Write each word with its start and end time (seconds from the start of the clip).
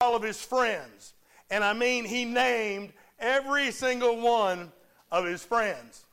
all 0.00 0.16
of 0.16 0.22
his 0.22 0.42
friends. 0.42 1.12
And 1.50 1.62
I 1.62 1.74
mean, 1.74 2.06
he 2.06 2.24
named 2.24 2.92
every 3.18 3.70
single 3.70 4.18
one 4.18 4.72
of 5.12 5.26
his 5.26 5.44
friends. 5.44 6.06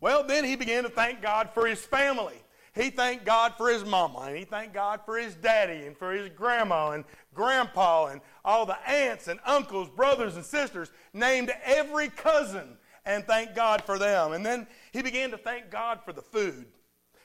Well, 0.00 0.24
then 0.24 0.44
he 0.44 0.54
began 0.54 0.84
to 0.84 0.88
thank 0.88 1.20
God 1.20 1.50
for 1.52 1.66
his 1.66 1.84
family. 1.84 2.36
He 2.74 2.90
thanked 2.90 3.24
God 3.24 3.54
for 3.56 3.68
his 3.68 3.84
mama, 3.84 4.20
and 4.28 4.36
he 4.36 4.44
thanked 4.44 4.74
God 4.74 5.00
for 5.04 5.18
his 5.18 5.34
daddy, 5.34 5.86
and 5.86 5.96
for 5.96 6.12
his 6.12 6.30
grandma, 6.30 6.92
and 6.92 7.04
grandpa, 7.34 8.06
and 8.06 8.20
all 8.44 8.64
the 8.64 8.78
aunts 8.88 9.28
and 9.28 9.40
uncles, 9.44 9.90
brothers 9.90 10.36
and 10.36 10.44
sisters, 10.44 10.90
named 11.12 11.52
every 11.64 12.08
cousin 12.08 12.78
and 13.04 13.26
thanked 13.26 13.56
God 13.56 13.82
for 13.82 13.98
them. 13.98 14.32
And 14.32 14.46
then 14.46 14.66
he 14.92 15.02
began 15.02 15.32
to 15.32 15.36
thank 15.36 15.70
God 15.70 16.00
for 16.04 16.12
the 16.12 16.22
food. 16.22 16.66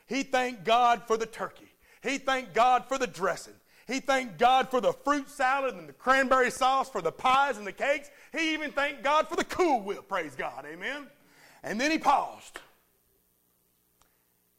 He 0.07 0.23
thanked 0.23 0.63
God 0.63 1.03
for 1.05 1.15
the 1.15 1.25
turkey. 1.25 1.71
He 2.01 2.17
thanked 2.17 2.53
God 2.53 2.85
for 2.87 2.97
the 2.97 3.07
dressing. 3.07 3.53
He 3.87 4.01
thanked 4.01 4.37
God 4.37 4.69
for 4.69 4.81
the 4.81 4.91
fruit 4.91 5.29
salad 5.29 5.75
and 5.75 5.87
the 5.87 5.93
cranberry 5.93 6.51
sauce, 6.51 6.89
for 6.89 7.01
the 7.01 7.11
pies 7.11 7.57
and 7.57 7.65
the 7.65 7.71
cakes. 7.71 8.09
He 8.33 8.53
even 8.53 8.71
thanked 8.71 9.01
God 9.01 9.29
for 9.29 9.37
the 9.37 9.45
Cool 9.45 9.81
Whip, 9.81 10.09
praise 10.09 10.35
God, 10.35 10.65
amen. 10.69 11.07
And 11.63 11.79
then 11.79 11.89
he 11.89 11.97
paused. 11.97 12.59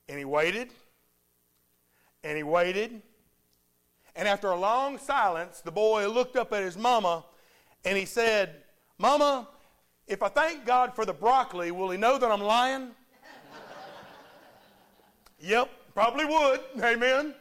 And 0.09 0.19
he 0.19 0.25
waited. 0.25 0.71
And 2.25 2.39
he 2.39 2.43
waited. 2.43 3.03
And 4.17 4.27
after 4.27 4.49
a 4.49 4.57
long 4.57 4.99
silence, 4.99 5.61
the 5.61 5.71
boy 5.71 6.09
looked 6.09 6.37
up 6.37 6.53
at 6.55 6.63
his 6.63 6.77
mama 6.77 7.25
and 7.85 7.97
he 7.97 8.07
said, 8.07 8.57
Mama, 8.97 9.47
if 10.09 10.23
I 10.23 10.29
thank 10.29 10.65
God 10.65 10.95
for 10.97 11.05
the 11.05 11.13
broccoli, 11.13 11.71
will 11.71 11.91
he 11.91 11.99
know 11.99 12.19
that 12.19 12.31
I'm 12.31 12.41
lying? 12.41 12.89
yep, 15.39 15.71
probably 15.95 16.25
would. 16.25 16.61
Amen. 16.83 17.35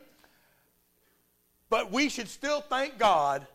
But 1.69 1.91
we 1.91 2.09
should 2.09 2.29
still 2.29 2.61
thank 2.61 2.97
God 2.97 3.45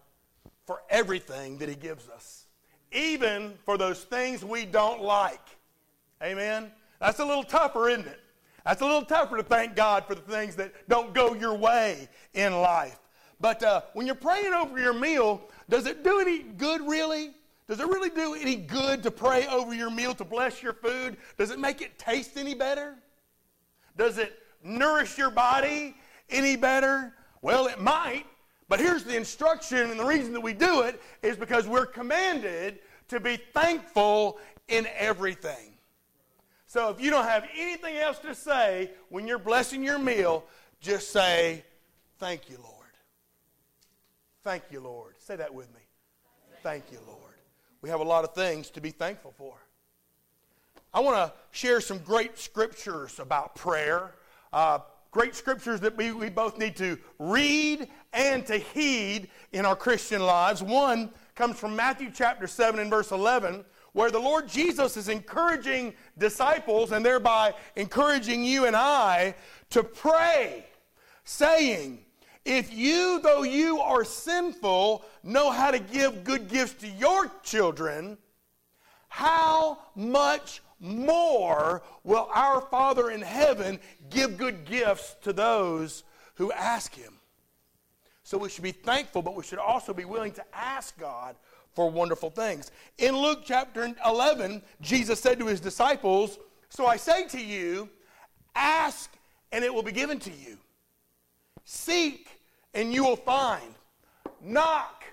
for 0.66 0.82
everything 0.90 1.58
that 1.58 1.68
he 1.68 1.74
gives 1.74 2.08
us, 2.08 2.46
even 2.92 3.54
for 3.64 3.76
those 3.78 4.04
things 4.04 4.44
we 4.44 4.64
don't 4.64 5.02
like. 5.02 5.40
Amen. 6.22 6.70
That's 7.00 7.18
a 7.18 7.24
little 7.24 7.42
tougher, 7.42 7.88
isn't 7.88 8.06
it? 8.06 8.20
That's 8.64 8.80
a 8.80 8.84
little 8.84 9.04
tougher 9.04 9.38
to 9.38 9.42
thank 9.42 9.74
God 9.74 10.06
for 10.06 10.14
the 10.14 10.20
things 10.20 10.54
that 10.56 10.88
don't 10.88 11.12
go 11.12 11.34
your 11.34 11.54
way 11.54 12.08
in 12.34 12.60
life. 12.60 12.98
But 13.40 13.62
uh, 13.64 13.80
when 13.94 14.06
you're 14.06 14.14
praying 14.14 14.54
over 14.54 14.78
your 14.78 14.92
meal, 14.92 15.42
does 15.68 15.86
it 15.86 16.04
do 16.04 16.20
any 16.20 16.42
good 16.42 16.80
really? 16.82 17.32
Does 17.66 17.80
it 17.80 17.86
really 17.86 18.10
do 18.10 18.34
any 18.34 18.54
good 18.54 19.02
to 19.02 19.10
pray 19.10 19.46
over 19.48 19.74
your 19.74 19.90
meal 19.90 20.14
to 20.14 20.24
bless 20.24 20.62
your 20.62 20.74
food? 20.74 21.16
Does 21.38 21.50
it 21.50 21.58
make 21.58 21.80
it 21.80 21.98
taste 21.98 22.36
any 22.36 22.54
better? 22.54 22.94
Does 23.96 24.18
it 24.18 24.38
nourish 24.62 25.18
your 25.18 25.30
body 25.30 25.96
any 26.30 26.54
better? 26.54 27.14
Well, 27.42 27.66
it 27.66 27.80
might, 27.80 28.24
but 28.68 28.80
here's 28.80 29.04
the 29.04 29.16
instruction, 29.16 29.90
and 29.90 29.98
the 29.98 30.04
reason 30.04 30.32
that 30.32 30.40
we 30.40 30.54
do 30.54 30.82
it 30.82 31.02
is 31.22 31.36
because 31.36 31.66
we're 31.66 31.86
commanded 31.86 32.78
to 33.08 33.20
be 33.20 33.36
thankful 33.36 34.38
in 34.68 34.86
everything. 34.96 35.74
So 36.66 36.88
if 36.88 37.00
you 37.00 37.10
don't 37.10 37.26
have 37.26 37.44
anything 37.54 37.96
else 37.96 38.18
to 38.20 38.34
say 38.34 38.92
when 39.10 39.26
you're 39.26 39.38
blessing 39.38 39.82
your 39.82 39.98
meal, 39.98 40.44
just 40.80 41.10
say, 41.10 41.64
Thank 42.18 42.48
you, 42.48 42.56
Lord. 42.62 42.72
Thank 44.44 44.62
you, 44.70 44.80
Lord. 44.80 45.14
Say 45.18 45.36
that 45.36 45.52
with 45.52 45.68
me. 45.74 45.80
Thank 46.62 46.84
you, 46.92 46.98
Lord. 47.06 47.18
We 47.82 47.90
have 47.90 48.00
a 48.00 48.04
lot 48.04 48.22
of 48.22 48.32
things 48.32 48.70
to 48.70 48.80
be 48.80 48.90
thankful 48.90 49.34
for. 49.36 49.54
I 50.94 51.00
want 51.00 51.16
to 51.16 51.32
share 51.50 51.80
some 51.80 51.98
great 51.98 52.38
scriptures 52.38 53.18
about 53.18 53.56
prayer. 53.56 54.12
Uh, 54.52 54.78
great 55.12 55.36
scriptures 55.36 55.78
that 55.80 55.96
we, 55.96 56.10
we 56.10 56.28
both 56.28 56.58
need 56.58 56.74
to 56.74 56.98
read 57.18 57.86
and 58.12 58.44
to 58.46 58.56
heed 58.56 59.28
in 59.52 59.64
our 59.64 59.76
Christian 59.76 60.22
lives. 60.22 60.62
One 60.62 61.10
comes 61.36 61.58
from 61.58 61.76
Matthew 61.76 62.10
chapter 62.12 62.46
7 62.48 62.80
and 62.80 62.90
verse 62.90 63.12
11 63.12 63.64
where 63.92 64.10
the 64.10 64.18
Lord 64.18 64.48
Jesus 64.48 64.96
is 64.96 65.08
encouraging 65.08 65.92
disciples 66.16 66.92
and 66.92 67.04
thereby 67.04 67.54
encouraging 67.76 68.42
you 68.42 68.64
and 68.64 68.74
I 68.74 69.34
to 69.70 69.84
pray, 69.84 70.64
saying, 71.24 71.98
If 72.44 72.72
you, 72.72 73.20
though 73.22 73.42
you 73.42 73.80
are 73.80 74.04
sinful, 74.04 75.04
know 75.22 75.50
how 75.50 75.70
to 75.70 75.78
give 75.78 76.24
good 76.24 76.48
gifts 76.48 76.80
to 76.80 76.88
your 76.88 77.30
children, 77.42 78.16
how 79.08 79.78
much 79.94 80.62
more 80.82 81.82
will 82.04 82.28
our 82.34 82.60
Father 82.60 83.10
in 83.10 83.22
heaven 83.22 83.78
give 84.10 84.36
good 84.36 84.64
gifts 84.64 85.16
to 85.22 85.32
those 85.32 86.02
who 86.34 86.52
ask 86.52 86.94
Him? 86.94 87.14
So 88.24 88.36
we 88.36 88.48
should 88.48 88.64
be 88.64 88.72
thankful, 88.72 89.22
but 89.22 89.34
we 89.34 89.44
should 89.44 89.58
also 89.58 89.94
be 89.94 90.04
willing 90.04 90.32
to 90.32 90.44
ask 90.52 90.98
God 90.98 91.36
for 91.74 91.90
wonderful 91.90 92.30
things. 92.30 92.70
In 92.98 93.16
Luke 93.16 93.40
chapter 93.44 93.94
11, 94.04 94.62
Jesus 94.80 95.20
said 95.20 95.38
to 95.38 95.46
his 95.46 95.60
disciples, 95.60 96.38
So 96.68 96.86
I 96.86 96.96
say 96.96 97.26
to 97.28 97.40
you, 97.40 97.88
ask 98.54 99.10
and 99.52 99.64
it 99.64 99.72
will 99.72 99.82
be 99.82 99.92
given 99.92 100.18
to 100.20 100.30
you. 100.30 100.58
Seek 101.64 102.28
and 102.74 102.92
you 102.92 103.04
will 103.04 103.16
find. 103.16 103.74
Knock 104.42 105.04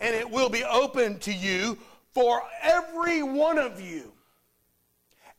and 0.00 0.14
it 0.14 0.28
will 0.28 0.48
be 0.48 0.64
open 0.64 1.18
to 1.20 1.32
you 1.32 1.78
for 2.12 2.42
every 2.62 3.22
one 3.22 3.58
of 3.58 3.80
you. 3.80 4.12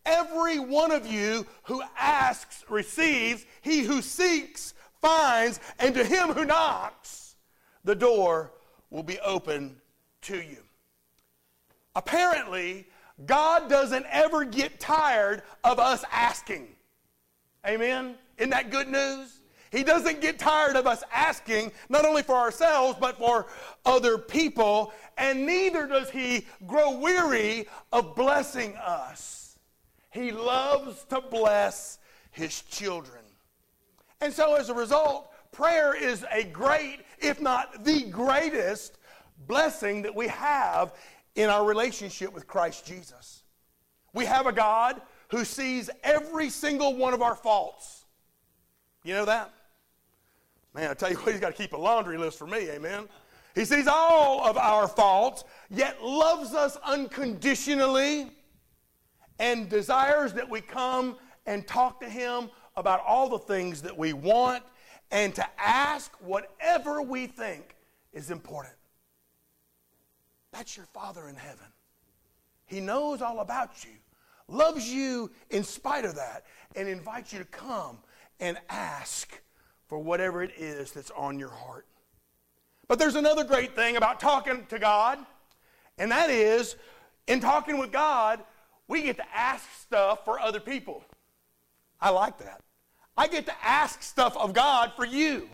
Every 0.06 0.60
one 0.60 0.92
of 0.92 1.08
you 1.08 1.46
who 1.64 1.82
asks 1.98 2.64
receives, 2.70 3.46
he 3.62 3.82
who 3.84 4.02
seeks 4.02 4.74
finds, 5.02 5.60
and 5.80 5.94
to 5.96 6.04
him 6.04 6.30
who 6.30 6.46
knocks, 6.46 7.36
the 7.84 7.96
door 7.96 8.52
will 8.90 9.04
be 9.04 9.20
open 9.20 9.78
to 10.24 10.38
you. 10.38 10.58
Apparently, 11.96 12.88
God 13.26 13.70
doesn't 13.70 14.06
ever 14.10 14.44
get 14.44 14.80
tired 14.80 15.44
of 15.64 15.80
us 15.80 16.04
asking. 16.12 16.68
Amen? 17.66 18.16
Isn't 18.38 18.50
that 18.50 18.72
good 18.72 18.90
news? 18.90 19.40
He 19.72 19.84
doesn't 19.84 20.22
get 20.22 20.38
tired 20.38 20.76
of 20.76 20.86
us 20.86 21.04
asking, 21.12 21.72
not 21.90 22.06
only 22.06 22.22
for 22.22 22.36
ourselves, 22.36 22.98
but 23.00 23.18
for 23.18 23.48
other 23.86 24.18
people, 24.18 24.94
and 25.18 25.46
neither 25.46 25.88
does 25.88 26.10
He 26.12 26.46
grow 26.68 26.98
weary 26.98 27.68
of 27.92 28.16
blessing 28.16 28.76
us. 28.76 29.43
He 30.14 30.32
loves 30.32 31.04
to 31.06 31.22
bless 31.22 31.98
His 32.32 32.62
children. 32.62 33.24
And 34.22 34.32
so, 34.32 34.56
as 34.56 34.70
a 34.70 34.74
result, 34.74 35.30
prayer 35.52 35.96
is 35.96 36.24
a 36.32 36.44
great, 36.44 37.00
if 37.20 37.42
not 37.42 37.84
the 37.84 38.04
greatest, 38.04 39.00
blessing 39.48 40.04
that 40.04 40.16
we 40.16 40.28
have 40.28 40.94
in 41.36 41.50
our 41.50 41.66
relationship 41.66 42.32
with 42.32 42.48
Christ 42.48 42.86
Jesus. 42.86 43.44
We 44.14 44.26
have 44.26 44.46
a 44.46 44.54
God 44.54 45.02
who 45.30 45.44
sees 45.44 45.90
every 46.04 46.50
single 46.50 46.96
one 46.96 47.16
of 47.16 47.24
our 47.24 47.36
faults. 47.36 48.06
You 49.04 49.14
know 49.16 49.26
that? 49.26 49.52
Man, 50.76 50.92
I 50.92 50.94
tell 50.94 51.10
you 51.10 51.18
what, 51.18 51.32
he's 51.32 51.42
got 51.42 51.56
to 51.56 51.62
keep 51.62 51.74
a 51.74 51.78
laundry 51.78 52.20
list 52.20 52.38
for 52.38 52.48
me, 52.48 52.70
amen? 52.70 53.10
He 53.56 53.66
sees 53.66 53.88
all 53.88 54.46
of 54.48 54.58
our 54.58 54.88
faults, 54.88 55.44
yet 55.70 56.04
loves 56.04 56.54
us 56.54 56.78
unconditionally 56.84 58.32
and 59.44 59.68
desires 59.68 60.32
that 60.32 60.50
we 60.50 60.62
come 60.62 61.18
and 61.46 61.68
talk 61.68 62.00
to 62.00 62.08
him 62.08 62.50
about 62.78 63.04
all 63.06 63.28
the 63.28 63.38
things 63.38 63.82
that 63.82 63.96
we 63.96 64.14
want 64.14 64.64
and 65.12 65.36
to 65.36 65.46
ask 65.60 66.14
whatever 66.22 67.02
we 67.02 67.28
think 67.28 67.76
is 68.14 68.32
important. 68.32 68.74
That's 70.54 70.78
your 70.78 70.86
Father 70.86 71.28
in 71.28 71.36
heaven. 71.36 71.66
He 72.66 72.80
knows 72.80 73.22
all 73.22 73.42
about 73.42 73.84
you, 73.84 73.92
loves 74.48 74.90
you 74.90 75.30
in 75.50 75.66
spite 75.66 76.06
of 76.06 76.16
that, 76.16 76.46
and 76.78 76.88
invites 76.88 77.34
you 77.34 77.40
to 77.40 77.46
come 77.46 77.98
and 78.40 78.58
ask 78.70 79.42
for 79.88 80.00
whatever 80.00 80.42
it 80.42 80.52
is 80.58 80.94
that's 80.94 81.12
on 81.12 81.38
your 81.38 81.50
heart. 81.50 81.86
But 82.88 82.98
there's 82.98 83.16
another 83.16 83.44
great 83.44 83.76
thing 83.76 83.98
about 83.98 84.22
talking 84.22 84.66
to 84.68 84.80
God, 84.80 85.20
and 85.98 86.10
that 86.12 86.30
is 86.30 86.78
in 87.28 87.42
talking 87.42 87.78
with 87.78 87.92
God, 87.92 88.42
we 88.94 89.02
get 89.02 89.18
to 89.18 89.26
ask 89.36 89.68
stuff 89.82 90.24
for 90.24 90.40
other 90.40 90.60
people. 90.60 91.04
I 92.00 92.12
like 92.12 92.38
that. 92.38 92.62
I 93.18 93.28
get 93.28 93.48
to 93.48 93.54
ask 93.66 94.04
stuff 94.04 94.38
of 94.38 94.54
God 94.54 94.92
for 94.96 95.04
you. 95.04 95.50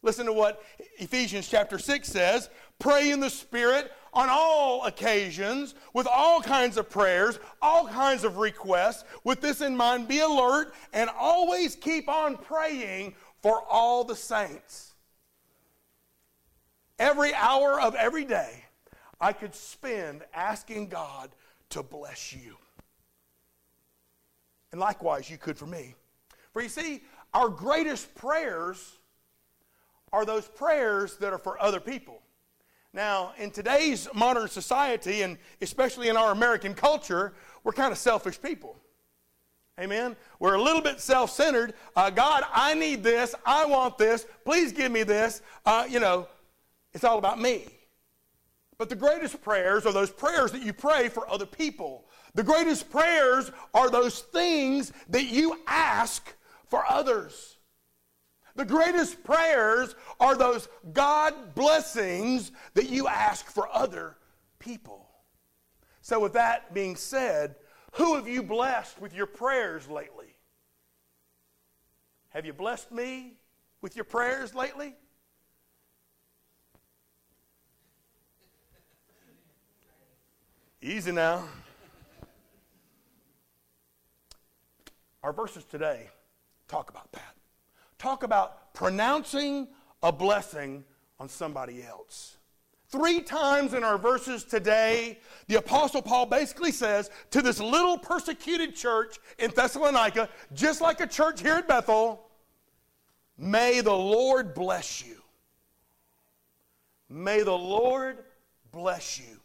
Listen 0.00 0.24
to 0.24 0.32
what 0.32 0.64
Ephesians 0.96 1.46
chapter 1.46 1.78
6 1.78 2.08
says 2.08 2.48
pray 2.78 3.10
in 3.10 3.20
the 3.20 3.28
Spirit 3.28 3.92
on 4.14 4.28
all 4.30 4.86
occasions, 4.86 5.74
with 5.92 6.06
all 6.06 6.40
kinds 6.40 6.78
of 6.78 6.88
prayers, 6.88 7.38
all 7.60 7.88
kinds 7.88 8.24
of 8.24 8.38
requests. 8.38 9.04
With 9.22 9.42
this 9.42 9.60
in 9.60 9.76
mind, 9.76 10.08
be 10.08 10.20
alert 10.20 10.72
and 10.94 11.10
always 11.10 11.76
keep 11.76 12.08
on 12.08 12.38
praying 12.38 13.14
for 13.42 13.62
all 13.68 14.02
the 14.02 14.16
saints. 14.16 14.94
Every 16.98 17.34
hour 17.34 17.78
of 17.78 17.94
every 17.96 18.24
day, 18.24 18.64
I 19.20 19.34
could 19.34 19.54
spend 19.54 20.22
asking 20.32 20.88
God 20.88 21.28
to 21.68 21.82
bless 21.82 22.32
you. 22.32 22.56
And 24.72 24.80
likewise, 24.80 25.30
you 25.30 25.38
could 25.38 25.56
for 25.56 25.66
me. 25.66 25.94
For 26.52 26.62
you 26.62 26.68
see, 26.68 27.02
our 27.34 27.48
greatest 27.48 28.14
prayers 28.14 28.98
are 30.12 30.24
those 30.24 30.48
prayers 30.48 31.16
that 31.18 31.32
are 31.32 31.38
for 31.38 31.60
other 31.62 31.80
people. 31.80 32.20
Now, 32.94 33.32
in 33.38 33.50
today's 33.50 34.06
modern 34.14 34.48
society, 34.48 35.22
and 35.22 35.38
especially 35.62 36.08
in 36.08 36.16
our 36.16 36.32
American 36.32 36.74
culture, 36.74 37.32
we're 37.64 37.72
kind 37.72 37.92
of 37.92 37.98
selfish 37.98 38.40
people. 38.40 38.76
Amen. 39.80 40.14
We're 40.38 40.54
a 40.54 40.62
little 40.62 40.82
bit 40.82 41.00
self 41.00 41.30
centered. 41.30 41.72
Uh, 41.96 42.10
God, 42.10 42.44
I 42.52 42.74
need 42.74 43.02
this. 43.02 43.34
I 43.46 43.64
want 43.64 43.96
this. 43.96 44.26
Please 44.44 44.72
give 44.72 44.92
me 44.92 45.02
this. 45.02 45.40
Uh, 45.64 45.86
you 45.88 46.00
know, 46.00 46.28
it's 46.92 47.04
all 47.04 47.16
about 47.16 47.40
me. 47.40 47.66
But 48.76 48.90
the 48.90 48.96
greatest 48.96 49.40
prayers 49.40 49.86
are 49.86 49.92
those 49.92 50.10
prayers 50.10 50.52
that 50.52 50.62
you 50.62 50.74
pray 50.74 51.08
for 51.08 51.28
other 51.30 51.46
people. 51.46 52.04
The 52.34 52.42
greatest 52.42 52.90
prayers 52.90 53.50
are 53.74 53.90
those 53.90 54.20
things 54.20 54.92
that 55.10 55.24
you 55.24 55.60
ask 55.66 56.34
for 56.66 56.84
others. 56.88 57.58
The 58.54 58.64
greatest 58.64 59.22
prayers 59.24 59.94
are 60.20 60.36
those 60.36 60.68
God 60.92 61.54
blessings 61.54 62.52
that 62.74 62.88
you 62.88 63.08
ask 63.08 63.46
for 63.46 63.68
other 63.72 64.16
people. 64.58 65.08
So, 66.00 66.20
with 66.20 66.32
that 66.34 66.74
being 66.74 66.96
said, 66.96 67.56
who 67.92 68.14
have 68.14 68.26
you 68.26 68.42
blessed 68.42 69.00
with 69.00 69.14
your 69.14 69.26
prayers 69.26 69.88
lately? 69.88 70.34
Have 72.30 72.46
you 72.46 72.52
blessed 72.52 72.90
me 72.90 73.34
with 73.82 73.94
your 73.94 74.04
prayers 74.04 74.54
lately? 74.54 74.94
Easy 80.80 81.12
now. 81.12 81.44
Our 85.22 85.32
verses 85.32 85.64
today 85.64 86.08
talk 86.68 86.90
about 86.90 87.10
that. 87.12 87.34
Talk 87.98 88.22
about 88.22 88.74
pronouncing 88.74 89.68
a 90.02 90.10
blessing 90.10 90.84
on 91.20 91.28
somebody 91.28 91.82
else. 91.82 92.36
Three 92.88 93.20
times 93.20 93.72
in 93.72 93.84
our 93.84 93.96
verses 93.96 94.44
today, 94.44 95.18
the 95.46 95.54
Apostle 95.54 96.02
Paul 96.02 96.26
basically 96.26 96.72
says 96.72 97.10
to 97.30 97.40
this 97.40 97.58
little 97.58 97.96
persecuted 97.96 98.74
church 98.74 99.18
in 99.38 99.50
Thessalonica, 99.50 100.28
just 100.52 100.80
like 100.80 101.00
a 101.00 101.06
church 101.06 101.40
here 101.40 101.54
at 101.54 101.68
Bethel, 101.68 102.26
may 103.38 103.80
the 103.80 103.94
Lord 103.94 104.52
bless 104.52 105.06
you. 105.06 105.22
May 107.08 107.42
the 107.42 107.56
Lord 107.56 108.18
bless 108.72 109.18
you. 109.18 109.38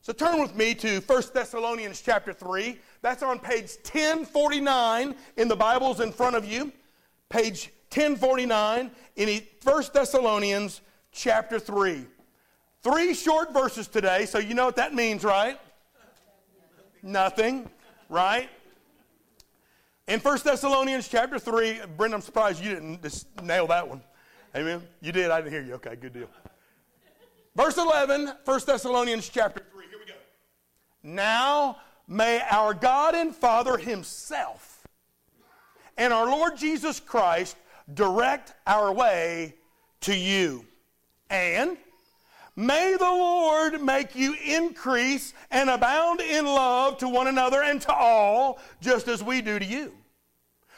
So 0.00 0.12
turn 0.12 0.38
with 0.38 0.54
me 0.54 0.74
to 0.74 1.00
1 1.00 1.22
Thessalonians 1.32 2.02
chapter 2.02 2.34
3. 2.34 2.78
That's 3.04 3.22
on 3.22 3.38
page 3.38 3.76
1049 3.82 5.14
in 5.36 5.46
the 5.46 5.54
Bibles 5.54 6.00
in 6.00 6.10
front 6.10 6.36
of 6.36 6.46
you. 6.46 6.72
Page 7.28 7.70
1049 7.92 8.90
in 9.16 9.42
1 9.62 9.84
Thessalonians 9.92 10.80
chapter 11.12 11.60
3. 11.60 12.06
Three 12.82 13.12
short 13.12 13.52
verses 13.52 13.88
today, 13.88 14.24
so 14.24 14.38
you 14.38 14.54
know 14.54 14.64
what 14.64 14.76
that 14.76 14.94
means, 14.94 15.22
right? 15.22 15.60
Nothing, 17.02 17.68
right? 18.08 18.48
In 20.08 20.18
1 20.18 20.38
Thessalonians 20.42 21.06
chapter 21.06 21.38
3, 21.38 21.80
Brent, 21.98 22.14
I'm 22.14 22.22
surprised 22.22 22.64
you 22.64 22.70
didn't 22.70 23.02
just 23.02 23.26
nail 23.42 23.66
that 23.66 23.86
one. 23.86 24.00
Amen. 24.56 24.82
You 25.02 25.12
did, 25.12 25.30
I 25.30 25.42
didn't 25.42 25.52
hear 25.52 25.62
you. 25.62 25.74
Okay, 25.74 25.94
good 25.96 26.14
deal. 26.14 26.28
Verse 27.54 27.76
11, 27.76 28.32
1 28.46 28.60
Thessalonians 28.64 29.28
chapter 29.28 29.62
3. 29.74 29.84
Here 29.90 29.98
we 29.98 30.06
go. 30.06 30.14
Now 31.02 31.76
may 32.06 32.40
our 32.50 32.74
God 32.74 33.14
and 33.14 33.34
Father 33.34 33.76
Himself 33.76 34.86
and 35.96 36.12
our 36.12 36.26
Lord 36.26 36.56
Jesus 36.56 37.00
Christ 37.00 37.56
direct 37.92 38.54
our 38.66 38.92
way 38.92 39.54
to 40.02 40.14
you. 40.14 40.64
And 41.30 41.76
May 42.56 42.96
the 42.96 43.04
Lord 43.04 43.82
make 43.82 44.14
you 44.14 44.36
increase 44.44 45.34
and 45.50 45.68
abound 45.68 46.20
in 46.20 46.44
love 46.46 46.98
to 46.98 47.08
one 47.08 47.26
another 47.26 47.62
and 47.62 47.80
to 47.82 47.92
all, 47.92 48.60
just 48.80 49.08
as 49.08 49.24
we 49.24 49.42
do 49.42 49.58
to 49.58 49.64
you, 49.64 49.92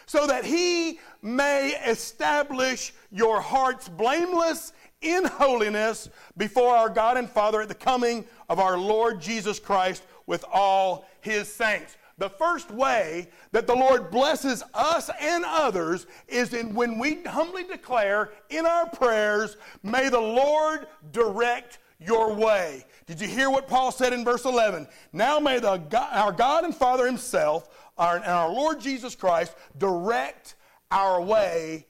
so 0.06 0.26
that 0.26 0.46
He 0.46 1.00
may 1.20 1.74
establish 1.86 2.94
your 3.10 3.42
hearts 3.42 3.90
blameless 3.90 4.72
in 5.02 5.26
holiness 5.26 6.08
before 6.38 6.74
our 6.74 6.88
God 6.88 7.18
and 7.18 7.28
Father 7.28 7.60
at 7.60 7.68
the 7.68 7.74
coming 7.74 8.24
of 8.48 8.58
our 8.58 8.78
Lord 8.78 9.20
Jesus 9.20 9.60
Christ 9.60 10.02
with 10.26 10.46
all 10.50 11.06
His 11.26 11.52
saints. 11.52 11.96
The 12.18 12.30
first 12.30 12.70
way 12.70 13.28
that 13.52 13.66
the 13.66 13.74
Lord 13.74 14.10
blesses 14.10 14.62
us 14.72 15.10
and 15.20 15.44
others 15.46 16.06
is 16.28 16.54
in 16.54 16.74
when 16.74 16.98
we 16.98 17.22
humbly 17.24 17.64
declare 17.64 18.30
in 18.48 18.64
our 18.64 18.88
prayers, 18.88 19.58
may 19.82 20.08
the 20.08 20.20
Lord 20.20 20.86
direct 21.12 21.78
your 21.98 22.32
way. 22.32 22.86
Did 23.06 23.20
you 23.20 23.28
hear 23.28 23.50
what 23.50 23.68
Paul 23.68 23.92
said 23.92 24.14
in 24.14 24.24
verse 24.24 24.46
11? 24.46 24.86
Now 25.12 25.38
may 25.38 25.58
the 25.58 25.76
God, 25.76 26.08
our 26.12 26.32
God 26.32 26.64
and 26.64 26.74
Father 26.74 27.04
himself 27.04 27.68
our, 27.98 28.16
and 28.16 28.24
our 28.24 28.50
Lord 28.50 28.80
Jesus 28.80 29.14
Christ 29.14 29.54
direct 29.76 30.54
our 30.90 31.20
way 31.20 31.86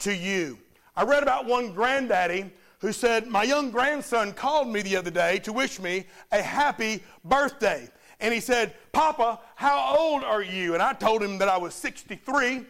to 0.00 0.14
you. 0.14 0.58
I 0.96 1.04
read 1.04 1.22
about 1.22 1.46
one 1.46 1.72
granddaddy 1.72 2.50
who 2.80 2.92
said, 2.92 3.28
My 3.28 3.44
young 3.44 3.70
grandson 3.70 4.32
called 4.32 4.68
me 4.68 4.82
the 4.82 4.96
other 4.96 5.10
day 5.10 5.38
to 5.40 5.52
wish 5.52 5.78
me 5.80 6.06
a 6.32 6.42
happy 6.42 7.02
birthday. 7.24 7.88
And 8.20 8.34
he 8.34 8.40
said, 8.40 8.74
Papa, 8.92 9.40
how 9.56 9.96
old 9.98 10.22
are 10.24 10.42
you? 10.42 10.74
And 10.74 10.82
I 10.82 10.92
told 10.92 11.22
him 11.22 11.38
that 11.38 11.48
I 11.48 11.56
was 11.56 11.74
63. 11.74 12.64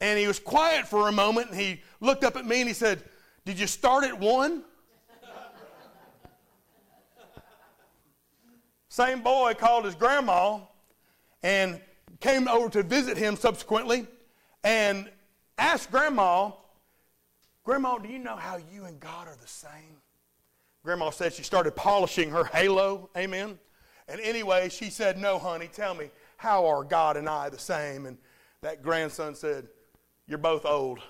And 0.00 0.18
he 0.18 0.26
was 0.26 0.38
quiet 0.38 0.86
for 0.86 1.08
a 1.08 1.12
moment. 1.12 1.50
And 1.50 1.60
he 1.60 1.82
looked 2.00 2.24
up 2.24 2.36
at 2.36 2.46
me 2.46 2.60
and 2.60 2.68
he 2.68 2.74
said, 2.74 3.02
Did 3.44 3.58
you 3.58 3.66
start 3.66 4.04
at 4.04 4.18
one? 4.18 4.64
Same 8.88 9.22
boy 9.22 9.54
called 9.54 9.86
his 9.86 9.94
grandma 9.94 10.58
and 11.42 11.80
came 12.20 12.46
over 12.46 12.68
to 12.68 12.82
visit 12.82 13.16
him 13.16 13.36
subsequently 13.36 14.06
and 14.64 15.10
asked 15.56 15.90
grandma, 15.90 16.50
Grandma, 17.64 17.96
do 17.98 18.08
you 18.08 18.18
know 18.18 18.36
how 18.36 18.58
you 18.72 18.84
and 18.84 19.00
God 19.00 19.28
are 19.28 19.36
the 19.40 19.48
same? 19.48 19.96
Grandma 20.84 21.10
said 21.10 21.32
she 21.32 21.42
started 21.42 21.74
polishing 21.76 22.30
her 22.30 22.44
halo. 22.44 23.08
Amen. 23.16 23.58
And 24.08 24.20
anyway, 24.20 24.68
she 24.68 24.90
said, 24.90 25.18
No, 25.18 25.38
honey, 25.38 25.68
tell 25.72 25.94
me, 25.94 26.10
how 26.36 26.66
are 26.66 26.84
God 26.84 27.16
and 27.16 27.28
I 27.28 27.48
the 27.48 27.58
same? 27.58 28.06
And 28.06 28.18
that 28.62 28.82
grandson 28.82 29.34
said, 29.34 29.68
You're 30.26 30.38
both 30.38 30.64
old. 30.64 30.98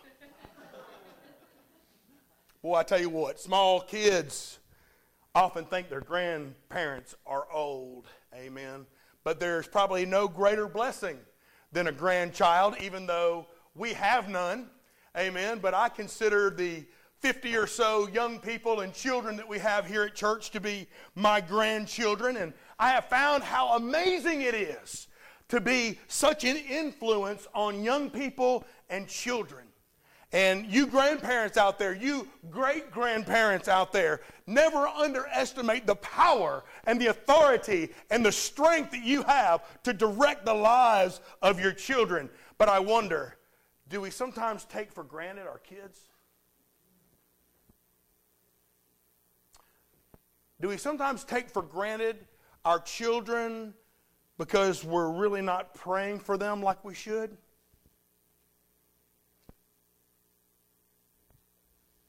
Boy, 2.63 2.77
I 2.77 2.83
tell 2.83 3.01
you 3.01 3.11
what, 3.11 3.41
small 3.41 3.81
kids 3.81 4.59
often 5.35 5.65
think 5.65 5.89
their 5.89 6.01
grandparents 6.01 7.15
are 7.27 7.47
old. 7.53 8.07
Amen. 8.35 8.87
But 9.25 9.41
there's 9.41 9.67
probably 9.67 10.05
no 10.05 10.29
greater 10.29 10.69
blessing 10.69 11.19
than 11.73 11.87
a 11.87 11.93
grandchild, 11.93 12.77
even 12.81 13.07
though 13.07 13.47
we 13.75 13.95
have 13.95 14.29
none. 14.29 14.69
Amen. 15.17 15.59
But 15.61 15.75
I 15.75 15.89
consider 15.89 16.51
the 16.51 16.85
50 17.23 17.57
or 17.57 17.69
so 17.69 18.09
young 18.09 18.41
people 18.41 18.81
and 18.81 18.93
children 18.93 19.37
that 19.37 19.49
we 19.49 19.61
have 19.61 19.87
here 19.87 20.03
at 20.03 20.15
church 20.15 20.51
to 20.51 20.61
be 20.61 20.89
my 21.15 21.41
grandchildren. 21.41 22.37
And 22.37 22.53
I 22.81 22.91
have 22.91 23.05
found 23.05 23.45
how 23.45 23.77
amazing 23.77 24.43
it 24.43 24.55
is 24.55 25.07
to 25.49 25.61
be 25.61 26.01
such 26.09 26.43
an 26.45 26.57
influence 26.57 27.47
on 27.55 27.85
young 27.85 28.11
people 28.11 28.65
and 28.91 29.07
children. 29.07 29.67
And 30.33 30.67
you 30.67 30.87
grandparents 30.87 31.57
out 31.57 31.79
there, 31.79 31.95
you 31.95 32.27
great 32.51 32.91
grandparents 32.91 33.69
out 33.69 33.93
there, 33.93 34.23
never 34.49 34.89
underestimate 34.89 35.87
the 35.87 35.97
power 35.97 36.65
and 36.85 37.01
the 37.01 37.09
authority 37.09 37.91
and 38.11 38.27
the 38.27 38.33
strength 38.33 38.91
that 38.93 39.05
you 39.05 39.23
have 39.25 39.63
to 39.85 39.93
direct 39.93 40.45
the 40.45 40.55
lives 40.55 41.21
of 41.41 41.61
your 41.61 41.73
children. 41.73 42.31
But 42.59 42.69
I 42.69 42.81
wonder, 42.81 43.37
do 43.89 44.01
we 44.01 44.11
sometimes 44.11 44.65
take 44.65 44.91
for 44.91 45.05
granted 45.05 45.47
our 45.47 45.59
kids? 45.59 46.01
Do 50.63 50.69
we 50.69 50.77
sometimes 50.77 51.25
take 51.25 51.51
for 51.51 51.61
granted 51.61 52.25
our 52.65 52.79
children 52.79 53.75
because 54.39 54.85
we're 54.85 55.11
really 55.11 55.43
not 55.43 55.75
praying 55.75 56.21
for 56.21 56.39
them 56.39 56.63
like 56.63 56.85
we 56.85 56.95
should? 56.95 57.37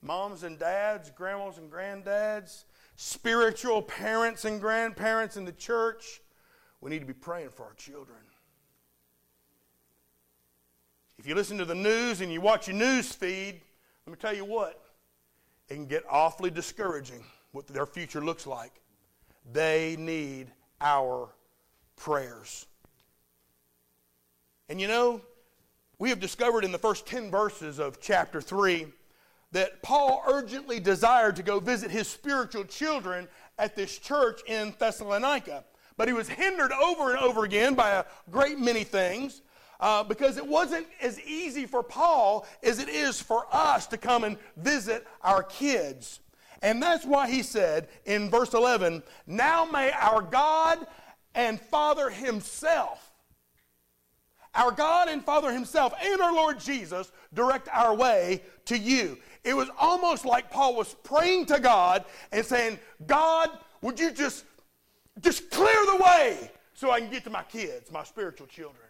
Moms 0.04 0.44
and 0.44 0.60
dads, 0.60 1.10
grandmas 1.10 1.58
and 1.58 1.72
granddads, 1.72 2.66
spiritual 2.96 3.82
parents 3.82 4.46
and 4.46 4.62
grandparents 4.62 5.36
in 5.36 5.46
the 5.46 5.52
church, 5.52 6.22
we 6.80 6.92
need 6.92 7.00
to 7.00 7.08
be 7.08 7.14
praying 7.14 7.50
for 7.50 7.64
our 7.64 7.74
children. 7.74 8.20
If 11.18 11.26
you 11.26 11.34
listen 11.34 11.58
to 11.58 11.66
the 11.66 11.74
news 11.74 12.22
and 12.22 12.32
you 12.32 12.40
watch 12.40 12.68
your 12.68 12.78
news 12.78 13.12
feed, 13.12 13.62
let 14.06 14.12
me 14.12 14.18
tell 14.20 14.36
you 14.36 14.46
what, 14.46 14.80
it 15.70 15.74
can 15.74 15.88
get 15.88 16.04
awfully 16.08 16.52
discouraging 16.52 17.24
what 17.54 17.68
their 17.68 17.86
future 17.86 18.22
looks 18.22 18.46
like. 18.46 18.74
They 19.54 19.96
need 19.98 20.52
our 20.82 21.30
prayers. 21.96 22.66
And 24.68 24.82
you 24.82 24.88
know, 24.88 25.22
we 26.00 26.10
have 26.10 26.20
discovered 26.20 26.66
in 26.66 26.72
the 26.72 26.78
first 26.78 27.06
10 27.06 27.32
verses 27.32 27.80
of 27.80 28.02
chapter 28.02 28.42
3 28.42 28.88
that 29.52 29.84
Paul 29.84 30.24
urgently 30.28 30.80
desired 30.80 31.36
to 31.36 31.44
go 31.44 31.60
visit 31.60 31.92
his 31.92 32.08
spiritual 32.08 32.66
children 32.66 33.28
at 33.60 33.76
this 33.76 34.00
church 34.00 34.42
in 34.48 34.74
Thessalonica. 34.80 35.64
But 35.96 36.08
he 36.08 36.14
was 36.14 36.28
hindered 36.28 36.72
over 36.72 37.12
and 37.12 37.20
over 37.20 37.46
again 37.46 37.76
by 37.76 37.92
a 37.92 38.06
great 38.32 38.58
many 38.58 38.84
things 38.84 39.44
uh, 39.80 40.04
because 40.04 40.38
it 40.38 40.48
wasn't 40.48 40.88
as 41.00 41.22
easy 41.22 41.68
for 41.68 41.84
Paul 41.84 42.48
as 42.64 42.80
it 42.80 42.90
is 42.90 43.22
for 43.22 43.46
us 43.52 43.86
to 43.88 43.98
come 43.98 44.24
and 44.24 44.38
visit 44.58 45.06
our 45.22 45.44
kids. 45.44 46.20
And 46.64 46.82
that's 46.82 47.06
why 47.06 47.30
he 47.30 47.44
said 47.44 47.90
in 48.06 48.30
verse 48.30 48.54
11, 48.54 49.04
Now 49.28 49.66
may 49.66 49.92
our 49.92 50.22
God 50.22 50.88
and 51.36 51.60
Father 51.60 52.10
Himself, 52.10 53.12
our 54.56 54.72
God 54.72 55.10
and 55.10 55.24
Father 55.24 55.52
Himself, 55.52 55.94
and 56.02 56.22
our 56.22 56.34
Lord 56.34 56.60
Jesus 56.60 57.12
direct 57.34 57.68
our 57.72 57.94
way 57.94 58.44
to 58.66 58.78
you. 58.78 59.18
It 59.44 59.54
was 59.56 59.70
almost 59.78 60.26
like 60.26 60.50
Paul 60.50 60.76
was 60.76 60.96
praying 61.04 61.48
to 61.48 61.60
God 61.60 62.06
and 62.32 62.46
saying, 62.46 62.80
God, 63.06 63.50
would 63.82 64.00
you 64.00 64.12
just, 64.12 64.46
just 65.20 65.50
clear 65.52 65.86
the 65.86 66.02
way 66.02 66.50
so 66.74 66.92
I 66.92 67.02
can 67.02 67.12
get 67.12 67.26
to 67.26 67.30
my 67.30 67.44
kids, 67.44 67.92
my 67.92 68.06
spiritual 68.06 68.48
children? 68.48 68.83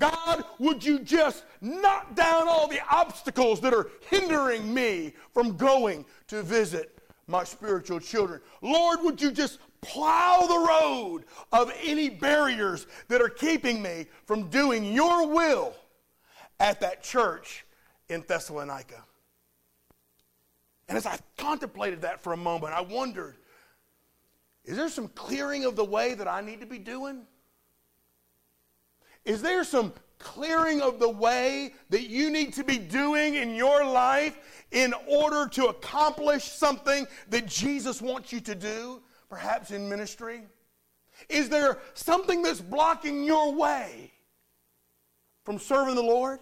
God, 0.00 0.44
would 0.58 0.82
you 0.82 0.98
just 0.98 1.44
knock 1.60 2.14
down 2.16 2.48
all 2.48 2.66
the 2.66 2.80
obstacles 2.90 3.60
that 3.60 3.74
are 3.74 3.90
hindering 4.08 4.72
me 4.72 5.12
from 5.32 5.56
going 5.56 6.06
to 6.28 6.42
visit 6.42 6.98
my 7.26 7.44
spiritual 7.44 8.00
children? 8.00 8.40
Lord, 8.62 9.00
would 9.02 9.20
you 9.20 9.30
just 9.30 9.60
plow 9.82 10.40
the 10.48 10.58
road 10.58 11.24
of 11.52 11.70
any 11.84 12.08
barriers 12.08 12.86
that 13.08 13.20
are 13.20 13.28
keeping 13.28 13.82
me 13.82 14.06
from 14.24 14.48
doing 14.48 14.84
your 14.92 15.28
will 15.28 15.74
at 16.58 16.80
that 16.80 17.02
church 17.02 17.66
in 18.08 18.24
Thessalonica? 18.26 19.04
And 20.88 20.96
as 20.96 21.06
I 21.06 21.18
contemplated 21.36 22.02
that 22.02 22.22
for 22.22 22.32
a 22.32 22.38
moment, 22.38 22.72
I 22.72 22.80
wondered 22.80 23.36
is 24.64 24.76
there 24.76 24.88
some 24.88 25.08
clearing 25.08 25.64
of 25.64 25.74
the 25.74 25.84
way 25.84 26.14
that 26.14 26.28
I 26.28 26.40
need 26.42 26.60
to 26.60 26.66
be 26.66 26.78
doing? 26.78 27.22
Is 29.24 29.42
there 29.42 29.64
some 29.64 29.92
clearing 30.18 30.80
of 30.80 30.98
the 30.98 31.08
way 31.08 31.74
that 31.88 32.08
you 32.08 32.30
need 32.30 32.52
to 32.54 32.64
be 32.64 32.78
doing 32.78 33.34
in 33.34 33.54
your 33.54 33.84
life 33.84 34.38
in 34.70 34.94
order 35.08 35.48
to 35.48 35.66
accomplish 35.66 36.44
something 36.44 37.06
that 37.28 37.46
Jesus 37.46 38.00
wants 38.00 38.32
you 38.32 38.40
to 38.40 38.54
do, 38.54 39.02
perhaps 39.28 39.70
in 39.70 39.88
ministry? 39.88 40.42
Is 41.28 41.48
there 41.48 41.78
something 41.94 42.42
that's 42.42 42.60
blocking 42.60 43.24
your 43.24 43.52
way 43.52 44.12
from 45.44 45.58
serving 45.58 45.94
the 45.94 46.02
Lord? 46.02 46.40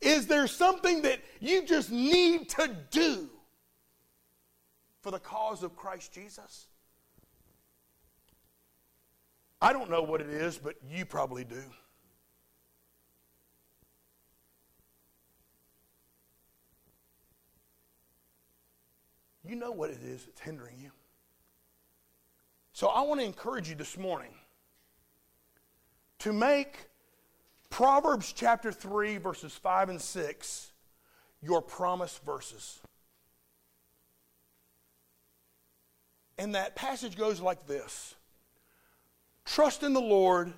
Is 0.00 0.26
there 0.26 0.46
something 0.46 1.02
that 1.02 1.20
you 1.40 1.62
just 1.62 1.90
need 1.90 2.48
to 2.50 2.76
do 2.90 3.28
for 5.00 5.10
the 5.10 5.18
cause 5.18 5.62
of 5.62 5.76
Christ 5.76 6.12
Jesus? 6.12 6.66
I 9.60 9.72
don't 9.72 9.90
know 9.90 10.02
what 10.02 10.20
it 10.20 10.28
is, 10.28 10.58
but 10.58 10.76
you 10.88 11.04
probably 11.04 11.44
do. 11.44 11.62
You 19.44 19.56
know 19.56 19.72
what 19.72 19.90
it 19.90 20.00
is 20.02 20.24
that's 20.24 20.40
hindering 20.40 20.76
you. 20.78 20.90
So 22.72 22.88
I 22.88 23.02
want 23.02 23.20
to 23.20 23.26
encourage 23.26 23.68
you 23.68 23.74
this 23.74 23.96
morning 23.96 24.34
to 26.20 26.32
make 26.32 26.88
Proverbs 27.70 28.32
chapter 28.32 28.70
3, 28.70 29.16
verses 29.18 29.52
5 29.54 29.88
and 29.88 30.00
6 30.00 30.72
your 31.42 31.62
promise 31.62 32.20
verses. 32.24 32.80
And 36.36 36.54
that 36.54 36.76
passage 36.76 37.16
goes 37.16 37.40
like 37.40 37.66
this 37.66 38.14
Trust 39.48 39.82
in 39.82 39.94
the 39.94 40.00
Lord 40.00 40.52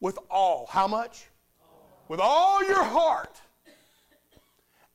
with 0.00 0.18
all. 0.28 0.66
How 0.68 0.88
much? 0.88 1.28
With 2.08 2.18
all 2.20 2.64
your 2.64 2.82
heart. 2.82 3.40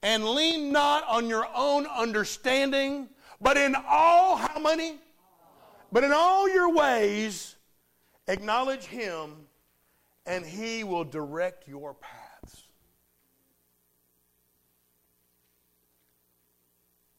And 0.01 0.25
lean 0.25 0.73
not 0.73 1.07
on 1.07 1.29
your 1.29 1.47
own 1.55 1.87
understanding, 1.87 3.07
but 3.39 3.55
in 3.55 3.75
all, 3.87 4.35
how 4.35 4.59
many? 4.59 4.97
But 5.89 6.03
in 6.03 6.11
all 6.11 6.49
your 6.49 6.73
ways, 6.73 7.55
acknowledge 8.27 8.83
Him, 8.83 9.47
and 10.25 10.45
He 10.45 10.83
will 10.83 11.05
direct 11.05 11.65
your 11.65 11.93
paths. 11.93 12.63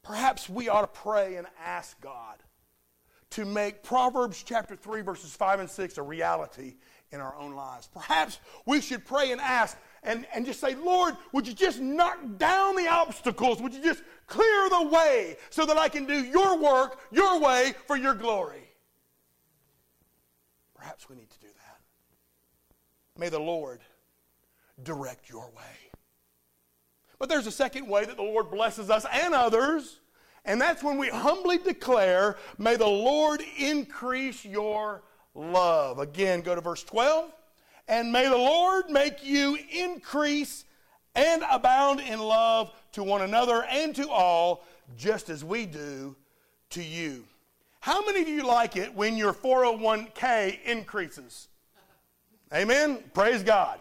Perhaps 0.02 0.50
we 0.50 0.68
ought 0.68 0.82
to 0.82 1.00
pray 1.00 1.36
and 1.36 1.46
ask 1.64 1.98
God 2.02 2.42
to 3.34 3.44
make 3.44 3.82
Proverbs 3.82 4.44
chapter 4.46 4.76
3, 4.76 5.02
verses 5.02 5.34
5 5.34 5.60
and 5.60 5.68
6 5.68 5.98
a 5.98 6.02
reality 6.02 6.74
in 7.10 7.20
our 7.20 7.34
own 7.36 7.56
lives. 7.56 7.88
Perhaps 7.92 8.38
we 8.64 8.80
should 8.80 9.04
pray 9.04 9.32
and 9.32 9.40
ask 9.40 9.76
and, 10.04 10.24
and 10.32 10.46
just 10.46 10.60
say, 10.60 10.76
Lord, 10.76 11.16
would 11.32 11.46
you 11.46 11.52
just 11.52 11.80
knock 11.80 12.18
down 12.36 12.76
the 12.76 12.86
obstacles? 12.86 13.60
Would 13.60 13.74
you 13.74 13.82
just 13.82 14.02
clear 14.28 14.68
the 14.68 14.88
way 14.88 15.36
so 15.50 15.66
that 15.66 15.76
I 15.76 15.88
can 15.88 16.06
do 16.06 16.14
your 16.14 16.58
work, 16.58 17.00
your 17.10 17.40
way, 17.40 17.74
for 17.88 17.96
your 17.96 18.14
glory? 18.14 18.70
Perhaps 20.76 21.08
we 21.08 21.16
need 21.16 21.30
to 21.30 21.38
do 21.40 21.48
that. 21.48 21.80
May 23.18 23.30
the 23.30 23.40
Lord 23.40 23.80
direct 24.80 25.28
your 25.28 25.46
way. 25.56 25.90
But 27.18 27.28
there's 27.28 27.48
a 27.48 27.52
second 27.52 27.88
way 27.88 28.04
that 28.04 28.16
the 28.16 28.22
Lord 28.22 28.50
blesses 28.50 28.90
us 28.90 29.06
and 29.12 29.34
others 29.34 29.98
and 30.44 30.60
that's 30.60 30.82
when 30.82 30.98
we 30.98 31.08
humbly 31.08 31.58
declare, 31.58 32.36
May 32.58 32.76
the 32.76 32.86
Lord 32.86 33.42
increase 33.58 34.44
your 34.44 35.02
love. 35.34 35.98
Again, 35.98 36.42
go 36.42 36.54
to 36.54 36.60
verse 36.60 36.84
12. 36.84 37.30
And 37.88 38.12
may 38.12 38.28
the 38.28 38.36
Lord 38.36 38.88
make 38.88 39.24
you 39.24 39.58
increase 39.70 40.64
and 41.14 41.42
abound 41.50 42.00
in 42.00 42.18
love 42.18 42.72
to 42.92 43.02
one 43.02 43.22
another 43.22 43.64
and 43.64 43.94
to 43.96 44.08
all, 44.08 44.64
just 44.96 45.28
as 45.28 45.44
we 45.44 45.66
do 45.66 46.16
to 46.70 46.82
you. 46.82 47.24
How 47.80 48.04
many 48.04 48.22
of 48.22 48.28
you 48.28 48.46
like 48.46 48.76
it 48.76 48.94
when 48.94 49.16
your 49.16 49.34
401k 49.34 50.62
increases? 50.64 51.48
Amen? 52.52 52.98
Praise 53.12 53.42
God. 53.42 53.78